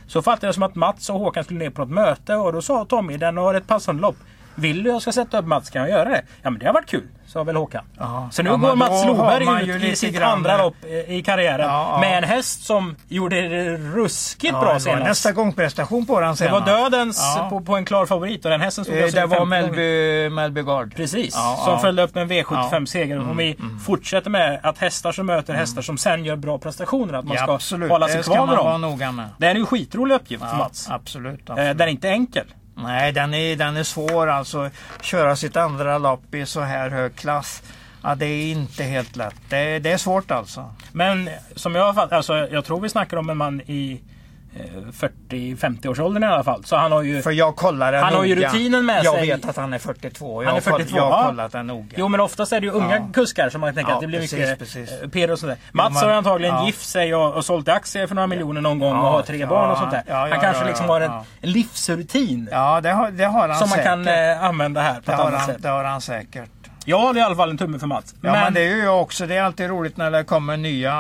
Så 0.08 0.22
fattade 0.22 0.48
jag 0.48 0.54
som 0.54 0.64
att 0.64 0.76
Mats 0.76 1.10
och 1.10 1.20
Håkan 1.20 1.44
skulle 1.44 1.60
ner 1.60 1.70
på 1.70 1.84
ett 1.84 1.90
möte 1.90 2.36
och 2.36 2.54
då 2.54 2.62
sa 2.62 2.86
Tommy 2.86 3.18
den 3.18 3.38
har 3.38 3.54
ett 3.54 3.68
passande 3.68 4.02
lopp. 4.02 4.18
Vill 4.56 4.84
du 4.84 4.90
jag 4.90 5.02
ska 5.02 5.12
sätta 5.12 5.40
upp 5.40 5.46
Mats 5.46 5.70
kan 5.70 5.82
jag 5.82 5.90
göra 5.90 6.10
det? 6.10 6.22
Ja 6.42 6.50
men 6.50 6.60
det 6.60 6.66
har 6.66 6.74
varit 6.74 6.90
kul, 6.90 7.08
sa 7.28 7.44
väl 7.44 7.56
Håkan. 7.56 7.84
Ja. 8.00 8.30
Så 8.32 8.44
nu 8.44 8.50
Ja, 8.50 8.56
går 8.56 8.76
Mats 8.76 9.06
Loberg 9.06 9.70
ut 9.70 9.84
i 9.84 9.96
sitt 9.96 10.16
grann- 10.16 10.32
andra 10.32 10.58
lopp 10.58 10.76
eh, 11.08 11.16
i 11.16 11.24
karriären 11.26 11.60
Ja, 11.70 11.98
med 12.02 12.18
en 12.18 12.24
häst 12.24 12.64
som 12.66 12.96
gjorde 13.08 13.42
det 13.42 13.78
ruskigt 13.78 14.52
bra 14.54 14.62
det 14.62 14.66
var 14.74 14.80
senast. 14.80 15.04
nästa 15.04 15.32
gångprestation 15.32 16.06
på 16.06 16.20
den 16.20 16.30
Det 16.32 16.36
senast. 16.38 16.68
var 16.68 16.80
dödens 16.82 17.22
på, 17.50 17.62
på 17.62 17.76
en 17.76 17.86
klar 17.86 18.06
favorit 18.06 18.46
och 18.46 18.52
den 18.52 18.62
hästen 18.62 18.84
stod 18.86 18.98
Eh, 18.98 19.06
Det 19.12 19.26
var. 19.26 19.46
Melby, 19.46 20.30
Melby 20.30 20.62
Gard. 20.62 20.96
Precis, 20.96 21.38
som 21.66 21.80
följde 21.82 22.04
upp 22.04 22.16
med 22.16 22.22
en 22.22 22.30
V75 22.30 22.80
Ja. 22.80 22.86
seger. 22.86 23.20
Om 23.20 23.38
vi 23.38 23.58
fortsätter 23.86 24.30
med 24.30 24.60
att 24.64 24.78
hästar 24.78 25.12
som 25.12 25.26
möter 25.26 25.54
hästar 25.54 25.82
som 25.82 25.98
sen 25.98 26.26
gör 26.26 26.36
bra 26.36 26.58
prestationer, 26.58 27.14
att 27.14 27.26
man 27.26 27.38
ska 27.38 27.54
absolut, 27.54 27.92
hålla 27.92 28.08
sig 28.08 28.18
det 28.18 28.24
kvar 28.24 28.46
med 28.48 28.58
dem. 28.58 29.30
Det 29.38 29.48
är 29.48 29.56
en 29.56 29.66
skitrolig 29.66 30.16
uppgift 30.16 30.44
för 30.50 30.58
Mats. 30.58 30.88
absolut. 30.90 31.50
Eh, 31.50 31.54
absolut. 31.54 31.78
Den 31.78 31.88
är 31.88 31.92
inte 31.92 32.10
enkel. 32.10 32.46
Nej, 32.84 33.12
den 33.12 33.34
är, 33.34 33.56
den 33.56 33.78
är 33.78 33.84
svår 33.84 34.28
alltså. 34.28 34.70
Köra 35.02 35.36
sitt 35.36 35.56
andra 35.58 35.98
lopp 35.98 36.36
i 36.36 36.46
så 36.46 36.62
här 36.62 36.90
hög 36.90 37.16
klass. 37.16 37.64
Ja, 38.04 38.16
det 38.16 38.26
är 38.26 38.52
inte 38.52 38.84
helt 38.84 39.16
lätt. 39.16 39.36
Det, 39.50 39.58
är- 39.58 39.80
det 39.80 39.92
är 39.92 39.98
svårt 39.98 40.32
alltså. 40.32 40.74
Men 40.92 41.30
som 41.56 41.76
jag 41.76 41.86
har 41.86 41.94
fattat, 41.94 42.12
alltså, 42.14 42.48
jag 42.52 42.66
tror 42.66 42.82
vi 42.82 42.90
snackar 42.90 43.18
om 43.18 43.30
en 43.30 43.38
man 43.38 43.62
i 43.62 44.02
eh, 44.56 44.62
40-50 45.30 45.88
års 45.88 46.00
åldern 46.00 46.24
i 46.24 46.28
alla 46.28 46.44
fall. 46.44 46.64
Så 46.64 46.76
han 46.76 46.92
har 46.92 47.02
ju... 47.02 47.22
För 47.22 47.32
jag 47.32 47.56
kollar 47.56 47.92
den 47.92 48.04
Han 48.04 48.14
har 48.14 48.24
ju 48.24 48.36
rutinen 48.36 48.86
med 48.86 49.04
jag 49.06 49.16
sig. 49.16 49.28
Jag 49.28 49.38
vet 49.38 49.50
att 49.50 49.58
han 49.58 49.74
är 49.74 49.80
42. 49.80 50.44
Jag 50.44 50.50
Han 50.50 50.58
är 50.58 50.62
har 50.62 50.72
koll- 50.72 50.80
42, 50.82 50.98
Jag 50.98 51.12
har 51.12 51.26
kollat 51.28 51.52
den 51.52 51.68
noga. 51.68 51.88
Jo 51.96 52.08
men 52.08 52.20
oftast 52.20 52.54
är 52.54 52.60
det 52.60 52.66
ju 52.66 52.72
unga 52.72 52.96
Ja. 52.96 53.08
kuskar 53.14 53.50
som 53.50 53.62
man 53.62 53.74
tänker 53.74 53.92
Ja, 53.92 53.96
att 53.96 54.02
det 54.02 54.08
blir 54.08 54.20
precis, 54.20 54.40
mycket 54.40 54.60
precis. 54.60 54.92
eh, 55.04 55.10
PR 55.10 55.32
och 55.32 55.40
sådär. 55.40 55.56
Mats 55.72 55.94
man- 55.94 56.04
har 56.04 56.10
antagligen 56.12 56.56
ja. 56.56 56.66
gift 56.66 56.86
sig 56.90 57.16
och, 57.16 57.34
och 57.34 57.46
sålt 57.46 57.68
aktier 57.70 58.08
för 58.08 58.16
några 58.16 58.28
miljoner 58.28 58.62
någon 58.62 58.80
gång 58.80 58.92
och 58.98 59.08
har 59.08 59.22
tre 59.22 59.46
barn 59.46 59.72
och 59.72 59.78
sånt 59.78 59.92
där. 59.92 60.04
han 60.30 60.40
kanske 60.40 60.66
liksom 60.66 60.90
har 60.90 61.02
en, 61.02 61.12
en 61.42 61.52
livsrutin. 61.52 62.50
Ja, 62.52 62.82
det 62.82 62.90
har, 62.92 63.12
det 63.12 63.24
har 63.26 63.48
han 63.50 63.58
som 63.58 63.70
man 63.70 63.78
säkert. 63.78 63.86
kan 63.86 64.08
eh, 64.08 64.44
använda 64.44 64.82
här 64.82 64.94
på 64.94 65.02
det, 65.06 65.14
ett 65.14 65.20
annat 65.20 65.34
han, 65.40 65.48
sätt. 65.48 65.58
det 65.64 65.70
har 65.70 65.84
han 65.84 66.02
säkert. 66.02 66.50
Jag 66.86 67.00
håller 67.00 67.20
i 67.20 67.24
alla 67.24 67.36
fall 67.36 67.50
en 67.50 67.58
tumme 67.58 67.80
för 67.80 67.88
Mats. 67.88 68.16
Ja, 68.22 68.32
men, 68.32 68.54
det 68.54 68.62
är 68.62 68.76
ju 68.76 68.84
jag 68.84 69.02
också. 69.02 69.26
Det 69.28 69.36
är 69.36 69.44
alltid 69.44 69.70
roligt 69.70 69.98
när 69.98 70.12
det 70.12 70.24
kommer 70.24 70.58
nya, 70.58 70.94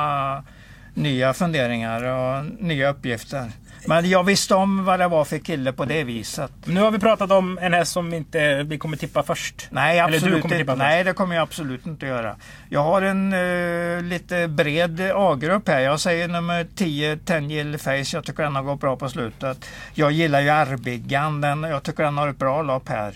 nya 0.93 1.33
funderingar 1.33 2.03
och 2.03 2.45
nya 2.59 2.89
uppgifter. 2.89 3.51
Men 3.87 4.09
jag 4.09 4.23
visste 4.23 4.55
om 4.55 4.85
vad 4.85 4.99
det 4.99 5.07
var 5.07 5.25
för 5.25 5.37
kille 5.37 5.73
på 5.73 5.85
det 5.85 6.03
viset. 6.03 6.51
nu 6.65 6.81
har 6.81 6.91
vi 6.91 6.99
pratat 6.99 7.31
om 7.31 7.57
en 7.61 7.73
häst 7.73 7.91
som 7.91 8.13
inte 8.13 8.63
vi 8.63 8.77
kommer 8.77 8.97
tippa 8.97 9.23
först. 9.23 9.67
Nej, 9.71 9.99
absolut 9.99 10.45
inte. 10.45 10.65
först. 10.65 10.77
Nej, 10.77 11.03
det 11.03 11.13
kommer 11.13 11.35
jag 11.35 11.43
absolut 11.43 11.85
inte 11.87 12.05
göra. 12.05 12.35
Jag 12.69 12.83
har 12.83 13.01
en 13.01 13.33
eh, 13.33 14.03
lite 14.03 14.47
bred 14.47 15.11
A-grupp 15.15 15.67
här. 15.67 15.79
Jag 15.79 15.99
säger 15.99 16.27
nummer 16.27 16.67
10, 16.75 17.17
Tenjil 17.17 17.77
Face. 17.77 18.05
Jag 18.13 18.23
tycker 18.23 18.43
den 18.43 18.55
har 18.55 18.63
gått 18.63 18.79
bra 18.81 18.95
på 18.97 19.09
slutet. 19.09 19.65
Jag 19.93 20.11
gillar 20.11 20.41
ju 20.41 20.49
Arbiggan. 20.49 21.41
Den, 21.41 21.63
jag 21.63 21.83
tycker 21.83 22.03
den 22.03 22.17
har 22.17 22.27
ett 22.27 22.37
bra 22.39 22.61
lopp 22.61 22.89
här. 22.89 23.13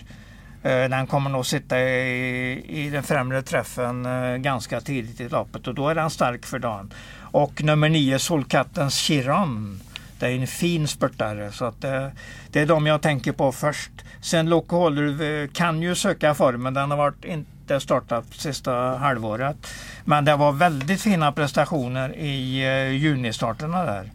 Eh, 0.62 0.88
Den 0.88 1.06
kommer 1.06 1.30
nog 1.30 1.46
sitta 1.46 1.80
i, 1.80 2.64
i 2.68 2.90
den 2.90 3.02
främre 3.02 3.42
träffen 3.42 4.06
eh, 4.06 4.36
ganska 4.36 4.80
tidigt 4.80 5.20
i 5.20 5.28
loppet 5.28 5.68
och 5.68 5.74
då 5.74 5.88
är 5.88 5.94
den 5.94 6.10
stark 6.10 6.46
för 6.46 6.58
dagen. 6.58 6.92
Och 7.36 7.62
nummer 7.62 7.88
9 7.88 8.18
Solkattens 8.18 8.94
Chiron. 8.94 9.80
Det 10.18 10.26
är 10.26 10.30
en 10.30 10.46
fin 10.46 10.88
spurtare 10.88 11.52
så 11.52 11.64
att 11.64 11.80
det, 11.80 12.12
det 12.50 12.60
är 12.60 12.66
de 12.66 12.86
jag 12.86 13.02
tänker 13.02 13.32
på 13.32 13.52
först. 13.52 13.90
Sen 14.20 14.48
Loco 14.48 14.76
Holder 14.76 15.42
eh, 15.42 15.48
kan 15.48 15.82
ju 15.82 15.94
söka 15.94 16.34
formen. 16.34 16.74
Den 16.74 16.90
har 16.90 16.98
varit 16.98 17.24
inte 17.24 17.80
startat 17.80 18.24
sista 18.30 18.72
halvåret. 18.72 19.56
Men 20.04 20.24
det 20.24 20.36
var 20.36 20.52
väldigt 20.52 21.00
fina 21.00 21.32
prestationer 21.32 22.16
i 22.16 22.62
eh, 22.64 22.90
junistarterna 22.90 23.84
där. 23.84 24.10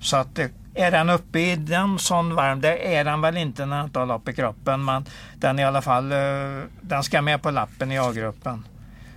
Så 0.00 0.16
att 0.16 0.38
är 0.74 0.90
den 0.90 1.10
uppe 1.10 1.40
i 1.40 1.56
den 1.56 1.98
sån 1.98 2.34
varm, 2.34 2.60
det 2.60 2.96
är 2.96 3.04
den 3.04 3.20
väl 3.20 3.36
inte 3.36 3.66
när 3.66 3.76
den 3.76 3.86
inte 3.86 3.98
har 3.98 4.06
lopp 4.06 4.28
i 4.28 4.32
kroppen. 4.32 4.84
Men 4.84 5.04
den 5.36 5.58
i 5.58 5.64
alla 5.64 5.82
fall, 5.82 6.08
den 6.80 7.02
ska 7.02 7.22
med 7.22 7.42
på 7.42 7.50
lappen 7.50 7.92
i 7.92 7.98
A-gruppen. 7.98 8.64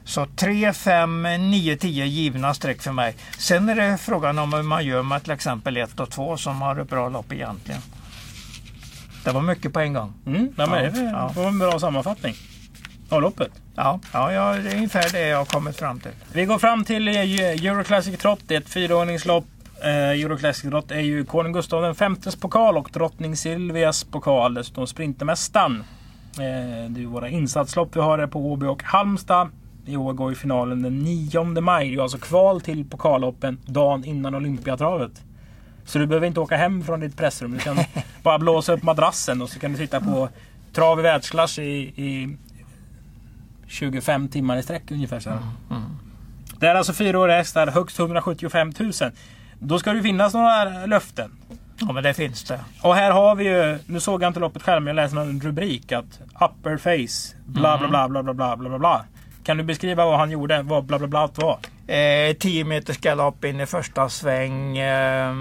Så 0.10 0.26
3, 0.36 0.74
5, 0.74 1.24
9, 1.40 1.78
10 1.78 2.06
givna 2.06 2.54
streck 2.54 2.82
för 2.82 2.92
mig. 2.92 3.16
Sen 3.38 3.70
är 3.70 3.76
det 3.76 3.98
frågan 3.98 4.40
om 4.40 4.54
hur 4.54 4.64
man 4.64 4.86
gör 4.86 5.04
med 5.04 5.24
till 5.24 5.32
exempel 5.32 5.78
1 5.78 6.00
och 6.00 6.10
2 6.10 6.38
som 6.38 6.62
har 6.62 6.76
ett 6.80 6.90
bra 6.90 7.10
lopp 7.10 7.32
egentligen. 7.34 7.82
Det 9.24 9.32
var 9.32 9.42
mycket 9.42 9.74
på 9.74 9.80
en 9.80 9.94
gång. 9.94 10.14
Mm, 10.26 10.54
ja, 10.58 10.66
men 10.66 10.94
det 10.94 11.02
Ja. 11.02 11.32
var 11.36 11.48
en 11.48 11.60
bra 11.60 11.80
sammanfattning 11.80 12.36
av 13.10 13.22
loppet. 13.22 13.52
Ja, 13.76 14.00
ja, 14.14 14.32
ja 14.34 14.54
det 14.54 14.70
är 14.72 14.76
ungefär 14.76 15.10
det 15.12 15.28
jag 15.28 15.38
har 15.38 15.46
kommit 15.46 15.76
fram 15.78 16.00
till. 16.00 16.12
Vi 16.34 16.46
går 16.46 16.58
fram 16.60 16.84
till 16.84 17.08
eh, 17.08 17.16
Euroclassic 17.16 18.18
Trot. 18.20 18.40
Det 18.48 18.56
är 18.56 18.60
ett 18.62 18.70
fyraordningslopp. 18.70 19.46
Eh, 19.84 19.90
Euroclassic 20.10 20.62
Trot 20.70 20.92
är 20.92 21.00
ju 21.00 21.26
konung 21.26 21.54
Gustav 21.54 21.94
Vs 21.96 22.36
pokal 22.36 22.78
och 22.78 22.90
drottning 22.94 23.36
Silvias 23.36 24.04
pokal. 24.04 24.54
Dessutom 24.54 24.88
Sprintermästaren. 24.88 25.84
Eh, 26.34 26.90
det 26.90 27.02
är 27.02 27.06
våra 27.06 27.30
insatslopp 27.30 27.96
vi 27.96 28.00
har 28.00 28.18
här 28.20 28.28
på 28.28 28.40
Åby 28.52 28.66
och 28.66 28.84
Halmstad. 28.84 29.50
I 29.86 29.98
år 29.98 30.14
går 30.14 30.30
ju 30.30 30.36
finalen 30.36 30.82
den 30.82 31.00
9 31.00 31.62
maj. 31.62 31.90
Det 31.90 31.96
är 31.96 32.02
alltså 32.02 32.18
kval 32.18 32.62
till 32.62 32.86
pokalloppen 32.86 33.58
dagen 33.66 34.06
innan 34.06 34.36
Olympiatravet. 34.36 35.24
Så 35.86 36.00
du 36.00 36.08
behöver 36.08 36.28
inte 36.28 36.40
åka 36.40 36.58
hem 36.58 36.84
från 36.84 37.00
ditt 37.00 37.18
pressrum. 37.18 37.52
Du 37.52 37.60
kan 37.60 37.78
bara 38.24 38.40
blåsa 38.40 38.74
upp 38.74 38.84
madrassen 38.84 39.42
och 39.42 39.50
så 39.50 39.60
kan 39.60 39.72
du 39.72 39.78
titta 39.78 40.02
på 40.02 40.30
trav 40.74 41.00
i 41.00 41.02
världsklass 41.02 41.60
i, 41.60 41.64
i 41.96 42.38
25 43.68 44.28
timmar 44.28 44.58
i 44.58 44.64
sträck 44.64 44.92
ungefär. 44.92 45.20
Så 45.20 45.30
här. 45.30 45.40
Det 46.60 46.68
är 46.68 46.76
alltså 46.76 46.94
fyraåriga 46.94 47.38
hästar, 47.38 47.68
högst 47.68 48.00
175 48.00 48.74
000. 48.80 48.92
Då 49.60 49.80
ska 49.80 49.94
det 49.94 50.02
finnas 50.02 50.34
några 50.34 50.86
löften. 50.86 51.32
Ja, 51.80 51.92
men 51.94 52.04
det 52.04 52.14
finns 52.14 52.44
det. 52.44 52.60
Och 52.82 52.96
här 52.96 53.12
har 53.12 53.36
vi 53.36 53.44
ju, 53.44 53.80
nu 53.86 54.00
såg 54.00 54.24
jag 54.24 54.30
inte 54.30 54.40
loppet 54.40 54.64
själv, 54.64 54.84
men 54.84 54.96
jag 54.96 55.04
läste 55.04 55.20
en 55.20 55.42
rubrik 55.42 55.92
att 55.92 56.20
upper 56.42 56.78
face, 56.78 57.36
bla 57.46 57.78
bla 57.78 57.88
bla 57.88 58.10
bla 58.10 58.24
bla 58.24 58.34
bla 58.34 58.58
bla 58.58 58.70
bla 58.70 58.80
bla. 58.80 59.06
Kan 59.44 59.58
du 59.58 59.64
beskriva 59.64 60.06
vad 60.06 60.20
han 60.20 60.32
gjorde, 60.32 60.62
vad 60.62 60.86
bla 60.86 61.00
bla 61.00 61.08
bla 61.08 61.30
var? 61.36 61.60
Eh, 61.88 62.34
10 62.34 62.64
meters 62.64 62.98
galopp 62.98 63.44
in 63.44 63.62
i 63.62 63.66
första 63.66 64.10
sväng. 64.10 64.78
Eh, 64.78 65.34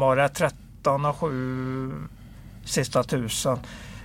var 0.00 0.16
det 0.16 0.28
13 0.28 1.04
och 1.04 1.16
7 1.16 1.92
sista 2.64 3.02
tusen. 3.02 3.58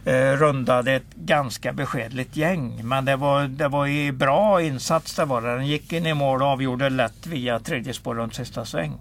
Eh, 0.06 0.38
rundade 0.38 0.94
ett 0.94 1.16
ganska 1.16 1.74
beskedligt 1.74 2.36
gäng. 2.36 2.82
Men 2.84 3.06
det 3.06 3.16
var, 3.16 3.48
det 3.48 3.68
var 3.68 3.88
i 3.88 4.12
bra 4.12 4.62
insats 4.62 5.16
det 5.16 5.26
var 5.26 5.42
det. 5.42 5.56
Den 5.56 5.68
gick 5.68 5.94
in 5.94 6.06
i 6.06 6.14
mål 6.14 6.42
och 6.42 6.48
avgjorde 6.48 6.90
lätt 6.90 7.28
via 7.28 7.60
tredje 7.60 7.94
spår 7.94 8.16
runt 8.16 8.36
sista 8.36 8.66
sväng. 8.66 8.94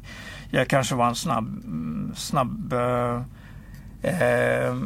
Det 0.51 0.65
kanske 0.65 0.95
var 0.95 1.07
en 1.07 1.15
snabb, 1.15 1.63
snabb 2.17 2.73
eh, 2.73 3.21
eh, 4.03 4.77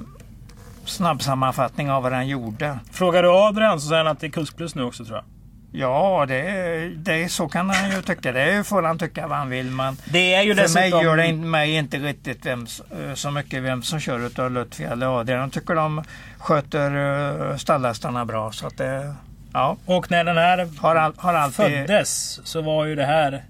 snabb 0.84 1.22
sammanfattning 1.22 1.90
av 1.90 2.02
vad 2.02 2.12
den 2.12 2.28
gjorde. 2.28 2.78
Frågar 2.90 3.22
du 3.22 3.28
Adrian 3.30 3.80
så 3.80 3.88
säger 3.88 4.04
han 4.04 4.12
att 4.12 4.20
det 4.20 4.26
är 4.26 4.30
kusk 4.30 4.56
plus 4.56 4.74
nu 4.74 4.82
också 4.82 5.04
tror 5.04 5.16
jag. 5.16 5.24
Ja, 5.72 6.24
det, 6.28 6.88
det, 6.96 7.28
så 7.28 7.48
kan 7.48 7.70
han 7.70 7.90
ju 7.90 8.02
tycka. 8.02 8.32
Det 8.32 8.66
får 8.66 8.82
han 8.82 8.98
tycka 8.98 9.26
vad 9.26 9.38
han 9.38 9.50
vill. 9.50 9.70
Men 9.70 9.96
Det 10.04 10.34
är 10.34 10.42
ju 10.42 10.54
för 10.54 10.62
dessutom... 10.62 10.90
mig 10.90 11.04
gör 11.04 11.16
det 11.16 11.32
mig 11.32 11.74
inte 11.74 11.98
riktigt 11.98 12.46
vem, 12.46 12.66
eh, 12.90 13.14
så 13.14 13.30
mycket 13.30 13.62
vem 13.62 13.82
som 13.82 14.00
kör 14.00 14.26
utav 14.26 14.50
Lutfi 14.50 14.84
eller 14.84 15.20
Adrian. 15.20 15.40
Jag 15.40 15.52
tycker 15.52 15.74
de 15.74 16.04
sköter 16.38 16.96
uh, 16.96 17.56
stallhästarna 17.56 18.24
bra. 18.24 18.52
Så 18.52 18.66
att 18.66 18.76
det, 18.78 19.14
ja, 19.52 19.76
Och 19.86 20.10
när 20.10 20.24
den 20.24 20.36
här 20.36 20.68
har, 20.78 20.96
all, 20.96 21.12
har 21.16 21.34
alltid... 21.34 21.54
föddes 21.54 22.40
så 22.44 22.62
var 22.62 22.84
ju 22.84 22.94
det 22.94 23.06
här 23.06 23.44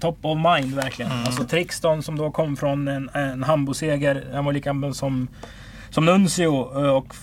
top 0.00 0.18
of 0.22 0.38
mind 0.38 0.74
verkligen. 0.74 1.12
Mm. 1.12 1.24
Alltså 1.24 1.44
Trixton 1.44 2.02
som 2.02 2.18
då 2.18 2.30
kom 2.30 2.56
från 2.56 2.88
en, 2.88 3.10
en 3.14 3.42
Hambo-seger. 3.42 4.24
Han 4.34 4.44
var 4.44 4.52
lika 4.52 4.74
som, 4.94 5.28
som 5.90 6.04
Nuncio 6.04 6.84
eh, 6.84 6.90
och 6.90 7.14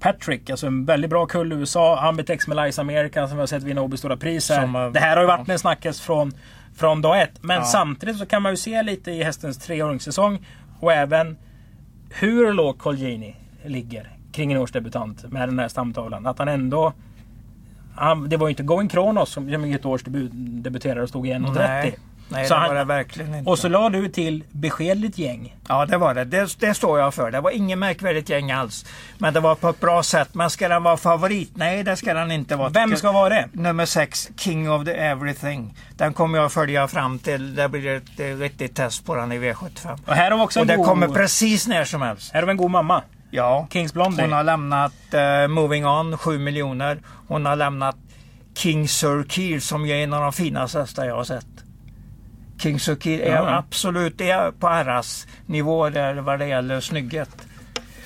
Patrick. 0.00 0.50
Alltså 0.50 0.66
en 0.66 0.84
väldigt 0.84 1.10
bra 1.10 1.26
kull 1.26 1.52
i 1.52 1.56
USA. 1.56 1.98
Ambitex 2.00 2.46
med 2.46 2.56
Lice 2.66 2.80
America 2.80 3.28
som 3.28 3.36
vi 3.36 3.40
har 3.42 3.46
sett 3.46 3.62
vinna 3.62 3.82
Åby 3.82 3.96
Stora 3.96 4.16
Pris 4.16 4.50
här. 4.50 4.60
Som, 4.60 4.76
eh, 4.76 4.90
det 4.90 5.00
här 5.00 5.16
har 5.16 5.22
ju 5.22 5.26
varit 5.26 5.48
en 5.48 5.58
snackis 5.58 6.00
från, 6.00 6.32
från 6.76 7.02
dag 7.02 7.22
ett. 7.22 7.42
Men 7.42 7.56
Ja. 7.56 7.64
samtidigt 7.64 8.18
så 8.18 8.26
kan 8.26 8.42
man 8.42 8.52
ju 8.52 8.56
se 8.56 8.82
lite 8.82 9.10
i 9.10 9.22
hästens 9.22 9.58
treåringssäsong 9.58 10.46
och 10.80 10.92
även 10.92 11.36
hur 12.10 12.52
lågt 12.52 12.78
Colgjini 12.78 13.36
ligger 13.64 14.10
kring 14.32 14.52
en 14.52 14.58
årsdebutant 14.58 15.32
med 15.32 15.48
den 15.48 15.58
här 15.58 15.68
stamtavlan. 15.68 16.26
Att 16.26 16.38
han 16.38 16.48
ändå... 16.48 16.92
Han, 17.96 18.28
det 18.28 18.36
var 18.36 18.46
ju 18.46 18.50
inte 18.50 18.62
Going 18.62 18.88
Kronos 18.88 19.30
som 19.30 19.50
som 19.52 19.64
i 19.64 19.72
ett 19.72 19.86
års 19.86 20.02
debut, 20.02 20.30
debuterade 20.34 21.02
och 21.02 21.08
stod 21.08 21.26
i 21.26 21.30
1,30. 21.30 21.92
Nej, 22.28 22.46
Så 22.46 22.54
det 22.54 22.68
var 22.68 22.74
det 22.74 22.84
verkligen 22.84 23.34
inte. 23.34 23.50
Och 23.50 23.58
så 23.58 23.68
la 23.68 23.88
du 23.88 24.08
till 24.08 24.44
beskedligt 24.52 25.18
gäng. 25.18 25.56
Ja, 25.68 25.86
det 25.86 25.96
var 25.98 26.14
det. 26.14 26.24
det. 26.24 26.60
Det 26.60 26.74
står 26.74 26.98
jag 26.98 27.14
för. 27.14 27.30
Det 27.30 27.40
var 27.40 27.50
ingen 27.50 27.78
märkvärdigt 27.78 28.28
gäng 28.28 28.50
alls. 28.50 28.86
Men 29.18 29.34
det 29.34 29.40
var 29.40 29.54
på 29.54 29.68
ett 29.68 29.80
bra 29.80 30.02
sätt. 30.02 30.28
Men 30.34 30.50
ska 30.50 30.68
den 30.68 30.82
vara 30.82 30.96
favorit? 30.96 31.52
Nej, 31.54 31.82
det 31.84 31.96
ska 31.96 32.14
den 32.14 32.30
inte 32.30 32.56
vara. 32.56 32.68
Vem 32.68 32.96
ska 32.96 33.12
vara 33.12 33.28
det? 33.28 33.48
Nummer 33.52 33.86
6, 33.86 34.30
King 34.36 34.70
of 34.70 34.84
the 34.84 34.92
Everything. 34.92 35.74
Den 35.96 36.12
kommer 36.12 36.38
jag 36.38 36.52
följa 36.52 36.88
fram 36.88 37.18
till. 37.18 37.54
Det 37.54 37.68
blir 37.68 37.86
ett 37.86 38.20
eh, 38.20 38.26
riktigt 38.26 38.76
test 38.76 39.06
på 39.06 39.14
den 39.14 39.32
i 39.32 39.38
V75. 39.38 39.98
Och 40.06 40.14
här 40.14 40.30
har 40.30 40.38
vi 40.38 40.44
också 40.44 40.60
Och 40.60 40.62
en 40.62 40.68
det 40.68 40.76
god... 40.76 40.86
kommer 40.86 41.08
precis 41.08 41.66
när 41.66 41.84
som 41.84 42.02
helst. 42.02 42.32
Här 42.32 42.40
har 42.42 42.46
vi 42.46 42.50
en 42.50 42.56
god 42.56 42.70
mamma. 42.70 43.02
Ja. 43.30 43.66
Kings 43.70 43.92
Blondie. 43.92 44.22
Hon 44.22 44.32
har 44.32 44.44
lämnat 44.44 44.92
eh, 45.12 45.48
Moving 45.48 45.86
On, 45.86 46.18
7 46.18 46.38
miljoner. 46.38 46.98
Hon 47.28 47.46
har 47.46 47.56
lämnat 47.56 47.96
King 48.56 48.88
Sir 48.88 49.24
Keir 49.28 49.60
som 49.60 49.84
är 49.84 49.94
en 49.94 50.12
av 50.12 50.22
de 50.22 50.32
finaste 50.32 50.78
hästar 50.78 51.04
jag 51.04 51.16
har 51.16 51.24
sett. 51.24 51.46
King 52.58 52.80
Sir 52.80 52.96
Keir 52.96 53.20
är 53.20 53.34
Ja. 53.34 53.56
absolut 53.56 54.20
är 54.20 54.50
på 54.50 54.68
RS 54.68 55.26
nivå 55.46 55.88
där 55.90 56.14
vad 56.14 56.38
det 56.38 56.46
gäller 56.46 56.80
snygghet. 56.80 57.30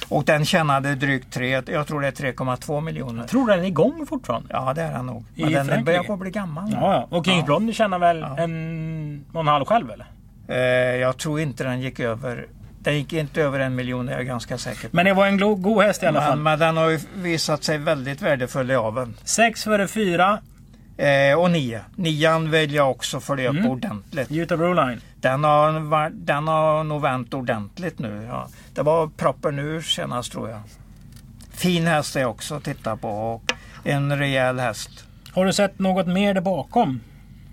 Och 0.08 0.24
den 0.24 0.44
tjänade 0.44 0.94
drygt 0.94 1.32
3, 1.32 1.62
jag 1.66 1.86
tror 1.86 2.00
det 2.00 2.06
är 2.06 2.12
3,2 2.12 2.80
miljoner. 2.80 3.20
Jag 3.20 3.28
tror 3.28 3.46
den 3.48 3.60
är 3.60 3.64
igång 3.64 4.06
fortfarande. 4.08 4.48
Ja 4.52 4.74
det 4.74 4.82
är 4.82 4.92
den 4.92 5.06
nog. 5.06 5.24
I 5.34 5.42
Men 5.42 5.52
den 5.52 5.66
Frankrike. 5.66 5.84
börjar 5.84 6.02
på 6.02 6.12
att 6.12 6.18
bli 6.18 6.30
gammal. 6.30 6.70
Ja, 6.72 6.92
ja. 7.10 7.16
Och 7.18 7.24
Kings 7.24 7.38
Ja. 7.38 7.44
Blondie 7.46 7.72
tjänar 7.74 7.98
väl 7.98 8.18
Ja. 8.20 8.36
en 8.38 9.24
och 9.32 9.40
en 9.40 9.46
halv 9.48 9.64
själv 9.64 9.90
eller? 9.90 10.06
Eh, 10.48 10.96
jag 10.96 11.16
tror 11.16 11.40
inte 11.40 11.64
den 11.64 11.80
gick 11.80 12.00
över. 12.00 12.46
Den 12.80 12.94
gick 12.98 13.12
inte 13.12 13.42
över 13.42 13.60
en 13.60 13.74
miljon, 13.74 14.08
är 14.08 14.12
jag 14.12 14.26
ganska 14.26 14.58
säker 14.58 14.88
på. 14.88 14.96
Men 14.96 15.04
det 15.04 15.14
var 15.14 15.26
en 15.26 15.62
god 15.62 15.82
häst 15.82 16.02
i 16.02 16.06
alla 16.06 16.20
Men, 16.20 16.28
fall. 16.28 16.38
men 16.38 16.58
den 16.58 16.76
har 16.76 16.88
ju 16.88 17.00
visat 17.14 17.64
sig 17.64 17.78
väldigt 17.78 18.22
värdefull 18.22 18.70
i 18.70 18.74
aveln. 18.74 19.14
Sex 19.24 19.64
före 19.64 19.88
fyra. 19.88 20.38
Eh, 20.98 21.38
och 21.38 21.50
nio. 21.50 21.80
Nian 21.96 22.50
vill 22.50 22.74
jag 22.74 22.90
också 22.90 23.20
följa 23.20 23.50
Mm. 23.50 23.64
upp 23.64 23.70
ordentligt. 23.70 24.30
Utah 24.32 24.58
Broline. 24.58 25.00
Den 25.20 25.44
har, 25.44 26.10
den 26.10 26.48
har 26.48 26.84
nog 26.84 27.02
vänt 27.02 27.34
ordentligt 27.34 27.98
nu. 27.98 28.24
Ja. 28.28 28.48
Det 28.74 28.82
var 28.82 29.06
proppen 29.16 29.56
nu 29.56 29.82
senast 29.82 30.32
tror 30.32 30.50
jag. 30.50 30.60
Fin 31.52 31.86
häst 31.86 32.16
är 32.16 32.24
också 32.24 32.54
att 32.54 32.64
titta 32.64 32.96
på 32.96 33.08
och 33.10 33.52
en 33.84 34.18
rejäl 34.18 34.58
häst. 34.58 34.90
Har 35.32 35.44
du 35.46 35.52
sett 35.52 35.78
något 35.78 36.06
mer 36.06 36.34
där 36.34 36.40
bakom? 36.40 37.00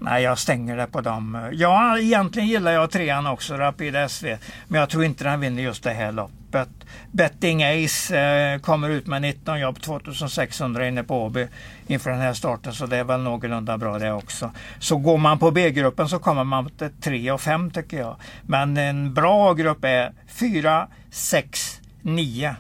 Nej, 0.06 0.24
jag 0.24 0.40
stänger 0.40 0.78
det 0.78 0.88
på 0.88 1.02
dem. 1.02 1.50
Ja, 1.54 2.00
egentligen 2.00 2.48
gillar 2.48 2.72
jag 2.72 2.92
trean 2.92 3.28
också, 3.28 3.58
Rapid 3.58 3.96
SV. 4.10 4.26
Men 4.68 4.80
jag 4.80 4.90
tror 4.90 5.04
inte 5.04 5.24
den 5.24 5.40
vinner 5.40 5.64
just 5.64 5.84
det 5.84 5.94
här 5.94 6.12
loppet. 6.12 6.70
Betting 7.12 7.64
Ace 7.64 8.18
eh, 8.20 8.60
kommer 8.60 8.90
ut 8.90 9.08
med 9.08 9.22
19 9.22 9.60
jobb, 9.60 9.82
2600 9.82 10.88
inne 10.88 11.04
på 11.04 11.24
Åby 11.24 11.48
inför 11.88 12.10
den 12.10 12.20
här 12.20 12.34
starten. 12.34 12.74
Så 12.74 12.86
det 12.86 12.98
är 12.98 13.04
väl 13.04 13.20
någorlunda 13.22 13.78
bra 13.78 14.00
det 14.00 14.12
också. 14.12 14.52
Så 14.80 14.98
går 14.98 15.18
man 15.18 15.40
på 15.40 15.52
B-gruppen 15.52 16.10
så 16.10 16.20
kommer 16.20 16.44
man 16.44 16.70
till 16.70 16.92
3 17.02 17.32
och 17.32 17.42
5 17.42 17.72
tycker 17.72 17.98
jag. 17.98 18.16
Men 18.42 18.78
en 18.78 19.14
bra 19.14 19.54
grupp 19.54 19.84
är 19.86 20.14
4, 20.28 20.88
6, 21.12 21.82
9. 22.02 22.56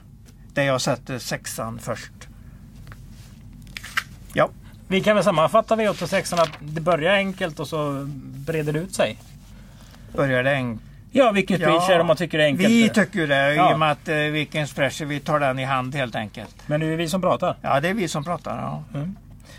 Där 0.53 0.63
jag 0.63 0.81
sätter 0.81 1.19
sexan 1.19 1.79
först. 1.79 2.27
Ja. 4.33 4.49
Vi 4.87 5.01
kan 5.01 5.15
väl 5.15 5.23
sammanfatta 5.23 5.75
V86 5.75 6.41
att 6.41 6.49
det 6.59 6.81
börjar 6.81 7.13
enkelt 7.13 7.59
och 7.59 7.67
så 7.67 8.05
breder 8.45 8.73
det 8.73 8.79
ut 8.79 8.95
sig. 8.95 9.17
Börjar 10.15 10.43
det 10.43 10.51
enkelt. 10.53 10.81
Ja, 11.11 11.31
vilket 11.31 11.59
Ja, 11.59 11.87
är 11.89 11.95
det 11.95 12.01
om 12.01 12.07
man 12.07 12.15
tycker 12.17 12.37
det 12.37 12.43
är 12.43 12.47
enkelt? 12.47 12.69
Vi 12.69 12.89
tycker 12.89 13.27
det 13.27 13.53
Ja. 13.55 13.71
i 13.71 13.73
och 13.73 13.79
med 13.79 13.91
att 13.91 14.07
eh, 14.07 14.15
Vikings 14.15 14.73
Pressure, 14.73 15.05
vi 15.07 15.19
tar 15.19 15.39
den 15.39 15.59
i 15.59 15.63
hand 15.63 15.95
helt 15.95 16.15
enkelt. 16.15 16.55
Men 16.67 16.79
det 16.79 16.85
är 16.85 16.97
vi 16.97 17.09
som 17.09 17.21
pratar. 17.21 17.55
Ja, 17.61 17.79
det 17.79 17.89
är 17.89 17.93
vi 17.93 18.07
som 18.07 18.23
pratar. 18.23 18.57
Ja. 18.61 18.83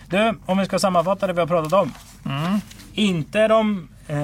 Du, 0.08 0.38
om 0.46 0.58
vi 0.58 0.64
ska 0.64 0.78
sammanfatta 0.78 1.26
det 1.26 1.32
vi 1.32 1.40
har 1.40 1.46
pratat 1.46 1.72
om. 1.72 1.92
Mm. 2.26 2.60
Inte 2.94 3.48
de 3.48 3.88
eh, 4.08 4.16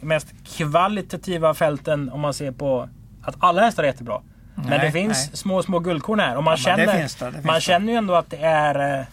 mest 0.00 0.26
kvalitativa 0.56 1.54
fälten 1.54 2.10
om 2.12 2.20
man 2.20 2.34
ser 2.34 2.52
på 2.52 2.88
att 3.22 3.34
alla 3.38 3.62
hästar 3.62 3.82
är 3.82 3.86
jättebra. 3.86 4.20
Men 4.54 4.66
Nej, 4.66 4.78
det 4.78 4.92
finns 4.92 5.26
nej. 5.28 5.36
små, 5.36 5.62
små 5.62 5.78
guldkorn 5.78 6.20
här. 6.20 6.36
Och 6.36 6.44
man, 6.44 6.56
Ja, 6.64 6.76
men 6.76 6.78
det 6.78 6.84
känner, 6.86 6.98
finns 7.00 7.14
det, 7.14 7.24
det 7.26 7.32
finns 7.32 7.44
man 7.44 7.54
det. 7.54 7.60
känner 7.60 7.92
ju 7.92 7.98
ändå 7.98 8.14
att 8.14 8.30
det 8.30 8.36
är... 8.36 9.06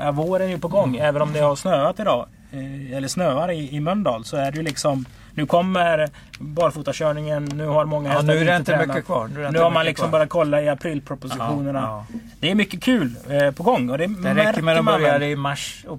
Ja, 0.00 0.12
våren 0.12 0.48
är 0.48 0.52
ju 0.52 0.58
på 0.58 0.68
gång. 0.68 0.88
Mm. 0.88 1.08
Även 1.08 1.22
om 1.22 1.32
det 1.32 1.40
har 1.40 1.56
snöat 1.56 2.00
idag. 2.00 2.26
Eh, 2.52 2.96
eller 2.96 3.08
snöar 3.08 3.50
i, 3.50 3.76
i 3.76 3.80
Mölndal. 3.80 4.24
Så 4.24 4.36
är 4.36 4.50
det 4.50 4.56
ju 4.56 4.62
liksom... 4.62 5.04
Nu 5.36 5.46
kommer 5.46 6.08
barfotakörningen. 6.38 7.44
Nu 7.44 7.66
har 7.66 7.84
många 7.84 8.08
Ja, 8.08 8.12
hästar 8.14 8.26
nu 8.34 8.38
är 8.40 8.44
det 8.44 8.56
inte 8.56 8.72
tränat. 8.72 8.88
mycket 8.88 9.04
kvar. 9.06 9.28
Nu, 9.28 9.50
Nu 9.50 9.58
har 9.58 9.70
man 9.70 9.84
liksom 9.86 10.10
bara 10.10 10.26
kolla 10.26 10.62
i 10.62 10.68
aprilpropositionerna. 10.68 11.78
Ja, 11.80 12.04
ja. 12.12 12.18
Det 12.40 12.50
är 12.50 12.54
mycket 12.54 12.82
kul 12.82 13.14
eh, 13.30 13.50
på 13.50 13.62
gång. 13.62 13.90
Och 13.90 13.98
det, 13.98 14.06
Det 14.06 14.34
räcker 14.34 14.62
med 14.62 14.78
att 14.78 14.84
börja 14.84 15.26
i 15.26 15.36
mars 15.36 15.84
och 15.88 15.98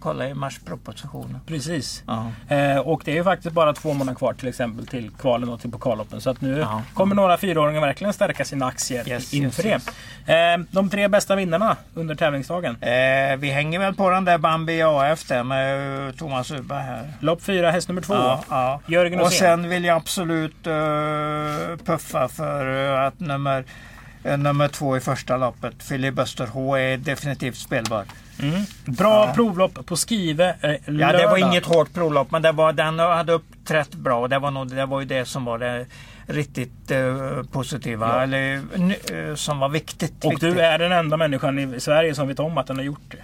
kolla 0.00 0.28
i 0.28 0.34
marspropositionen. 0.34 1.40
Precis. 1.46 2.02
Ja. 2.06 2.26
Eh, 2.56 2.78
och 2.78 3.02
det 3.04 3.10
är 3.10 3.14
ju 3.16 3.24
faktiskt 3.24 3.54
bara 3.54 3.72
två 3.72 3.92
månader 3.92 4.18
kvar 4.18 4.32
till 4.32 4.48
exempel 4.48 4.86
till 4.86 5.10
kvalen 5.10 5.48
och 5.48 5.60
till 5.60 5.70
pokalloppen. 5.70 6.20
Så 6.20 6.30
att 6.30 6.40
nu 6.40 6.58
Ja. 6.58 6.82
kommer 6.94 7.14
några 7.14 7.36
fyraåringar 7.36 7.80
verkligen 7.80 8.12
stärka 8.12 8.44
sina 8.44 8.66
aktier 8.66 9.08
Yes, 9.08 9.34
inför 9.34 9.66
yes, 9.66 9.88
det. 10.26 10.52
Eh, 10.52 10.58
de 10.70 10.90
tre 10.90 11.08
bästa 11.08 11.36
vinnarna 11.36 11.76
under 11.94 12.14
tävlingsdagen. 12.14 12.76
Eh, 12.80 13.36
vi 13.38 13.50
hänger 13.50 13.78
väl 13.78 13.94
på 13.94 14.10
den 14.10 14.24
där 14.24 14.38
Bambi 14.38 14.82
AF 14.82 15.28
där 15.28 15.42
med 15.42 16.16
Thomas 16.18 16.50
Ubba 16.50 16.78
här. 16.78 17.12
Lopp 17.20 17.42
fyra, 17.42 17.70
häst 17.70 17.88
nummer 17.88 18.02
två. 18.02 18.14
Ja. 18.52 18.80
Jörgen 18.86 19.20
Och 19.20 19.32
sen 19.32 19.68
vill 19.68 19.84
jag 19.84 19.96
absolut 19.96 20.66
eh, 20.66 21.76
puffa 21.84 22.28
för 22.28 22.86
eh, 22.94 23.06
att 23.06 23.20
nummer, 23.20 23.64
eh, 24.24 24.38
nummer 24.38 24.68
två 24.68 24.96
i 24.96 25.00
första 25.00 25.36
loppet, 25.36 25.88
Philip 25.88 26.14
Buster 26.14 26.46
H, 26.46 26.76
är 26.76 26.96
definitivt 26.96 27.56
spelbar. 27.56 28.04
Mm. 28.42 28.62
Bra 28.84 29.26
Ja. 29.26 29.32
provlopp 29.34 29.86
på 29.86 29.96
Skive 29.96 30.54
eh, 30.60 30.70
Ja, 31.00 31.12
det 31.12 31.26
var 31.26 31.36
inget 31.38 31.66
hårt 31.66 31.92
provlopp, 31.94 32.30
men 32.30 32.42
det 32.42 32.52
var, 32.52 32.72
den 32.72 32.98
hade 32.98 33.32
uppträtt 33.32 33.94
bra. 33.94 34.28
Det 34.28 34.38
var, 34.38 34.50
nog, 34.50 34.68
det 34.74 34.86
var 34.86 35.00
ju 35.00 35.06
det 35.06 35.24
som 35.24 35.44
var 35.44 35.58
det 35.58 35.86
riktigt 36.26 36.90
eh, 36.90 37.42
positiva, 37.52 38.08
Ja. 38.08 38.22
eller 38.22 38.54
eh, 39.12 39.34
som 39.34 39.58
var 39.58 39.68
viktigt. 39.68 40.24
Och 40.24 40.32
viktigt. 40.32 40.54
du 40.54 40.60
är 40.60 40.78
den 40.78 40.92
enda 40.92 41.16
människan 41.16 41.58
i 41.74 41.80
Sverige 41.80 42.14
som 42.14 42.28
vet 42.28 42.38
om 42.40 42.58
att 42.58 42.66
den 42.66 42.76
har 42.76 42.84
gjort 42.84 43.10
det. 43.10 43.16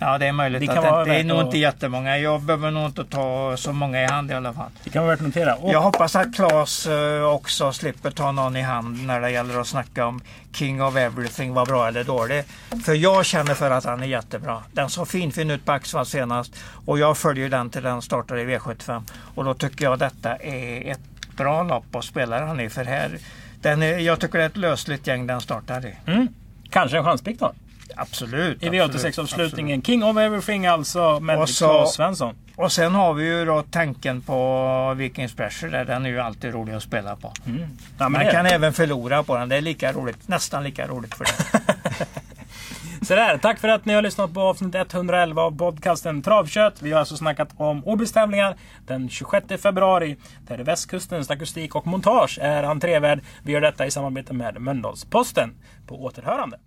Ja, 0.00 0.18
det 0.18 0.26
är 0.26 0.32
möjligt. 0.32 0.60
Det 0.60 0.68
att 0.68 0.74
kan 0.74 0.84
det, 0.84 0.90
vara 0.90 1.04
det 1.04 1.14
är 1.14 1.24
nog 1.24 1.38
att- 1.38 1.44
inte 1.44 1.58
jättemånga. 1.58 2.18
Jag 2.18 2.42
behöver 2.42 2.70
nog 2.70 2.86
inte 2.86 3.04
ta 3.04 3.56
så 3.56 3.72
många 3.72 4.02
i 4.02 4.06
hand 4.06 4.30
i 4.30 4.34
alla 4.34 4.52
fall. 4.52 4.70
Det 4.84 4.90
kan 4.90 5.02
vara 5.02 5.10
värt 5.12 5.20
att 5.20 5.26
notera. 5.26 5.54
Och 5.54 5.72
Jag 5.72 5.80
hoppas 5.80 6.16
att 6.16 6.34
Claes 6.34 6.86
eh, 6.86 7.22
också 7.24 7.72
slipper 7.72 8.10
ta 8.10 8.32
någon 8.32 8.56
i 8.56 8.60
hand 8.62 9.06
när 9.06 9.20
det 9.20 9.30
gäller 9.30 9.60
att 9.60 9.66
snacka 9.66 10.06
om 10.06 10.20
King 10.52 10.82
of 10.82 10.96
Everything 10.96 11.54
var 11.54 11.66
bra 11.66 11.88
eller 11.88 12.04
dålig. 12.04 12.44
För 12.84 12.94
jag 12.94 13.24
känner 13.26 13.54
för 13.54 13.70
att 13.70 13.84
han 13.84 14.02
är 14.02 14.06
jättebra. 14.06 14.62
Den 14.72 14.90
såg 14.90 15.08
fin 15.08 15.32
fin 15.32 15.50
ut 15.50 15.64
på 15.64 15.72
Axvall 15.72 16.06
senast 16.06 16.52
och 16.86 16.98
jag 16.98 17.16
följer 17.18 17.48
den 17.48 17.70
till 17.70 17.82
den 17.82 18.02
startar 18.02 18.38
i 18.38 18.44
V75. 18.56 19.02
Och 19.34 19.44
då 19.44 19.54
tycker 19.54 19.84
jag 19.84 19.98
detta 19.98 20.36
är 20.36 20.90
ett 20.92 21.36
bra 21.36 21.62
lopp 21.62 21.96
att 21.96 22.04
spela 22.04 22.40
den 22.40 22.60
i. 22.60 22.68
För 22.70 22.84
här, 22.84 23.18
den 23.62 23.82
är, 23.82 23.98
jag 23.98 24.20
tycker 24.20 24.38
det 24.38 24.44
är 24.44 24.48
ett 24.48 24.56
lösligt 24.56 25.06
gäng 25.06 25.26
den 25.26 25.40
startar 25.40 25.86
i. 25.86 25.94
mm, 26.06 26.28
kanske 26.70 26.98
en 26.98 27.04
chanspick 27.04 27.38
då. 27.40 27.52
Absolut. 27.96 28.62
I 28.62 28.66
absolut, 28.80 29.16
V86-avslutningen. 29.16 29.82
King 29.82 30.04
of 30.04 30.16
Everything 30.16 30.66
alltså 30.66 31.20
med 31.20 31.38
Och 31.38 31.48
så- 31.48 31.66
Claes 31.68 31.94
Svensson. 31.94 32.34
Och 32.56 32.72
sen 32.72 32.94
har 32.94 33.14
vi 33.14 33.24
ju 33.24 33.44
då 33.44 33.62
tanken 33.70 34.22
på 34.22 34.94
Vikings 34.96 35.34
Pressure. 35.36 35.70
Där. 35.70 35.84
Den 35.84 36.06
är 36.06 36.10
ju 36.10 36.20
alltid 36.20 36.54
rolig 36.54 36.74
att 36.74 36.82
spela 36.82 37.16
på. 37.16 37.32
Mm. 37.46 37.60
Ja, 37.98 38.08
men 38.08 38.12
Man 38.12 38.30
kan 38.32 38.46
även 38.46 38.72
förlora 38.72 39.22
på 39.22 39.36
den. 39.36 39.48
Det 39.48 39.56
är 39.56 39.60
lika 39.60 39.92
roligt. 39.92 40.28
Nästan 40.28 40.64
lika 40.64 40.86
roligt 40.86 41.14
för 41.14 41.24
det. 41.24 42.06
Så 43.04 43.14
där, 43.14 43.38
tack 43.38 43.58
för 43.58 43.68
att 43.68 43.84
ni 43.84 43.94
har 43.94 44.02
lyssnat 44.02 44.34
på 44.34 44.40
avsnitt 44.40 44.74
111 44.74 45.42
av 45.42 45.58
podcasten 45.58 46.22
Travkött. 46.22 46.82
Vi 46.82 46.92
har 46.92 46.98
alltså 47.00 47.16
snackat 47.16 47.48
om 47.56 47.82
Åbys 47.84 48.12
tävlingar 48.12 48.56
den 48.86 49.08
26 49.08 49.46
februari. 49.62 50.16
Där 50.48 50.58
Västkustens 50.58 51.30
akustik 51.30 51.74
och 51.74 51.86
montage 51.86 52.38
är 52.42 52.62
entrévärd. 52.62 53.20
Vi 53.42 53.52
gör 53.52 53.60
detta 53.60 53.86
i 53.86 53.90
samarbete 53.90 54.32
med 54.32 54.60
Mölndalsposten. 54.60 55.54
På 55.86 56.04
återhörande. 56.04 56.58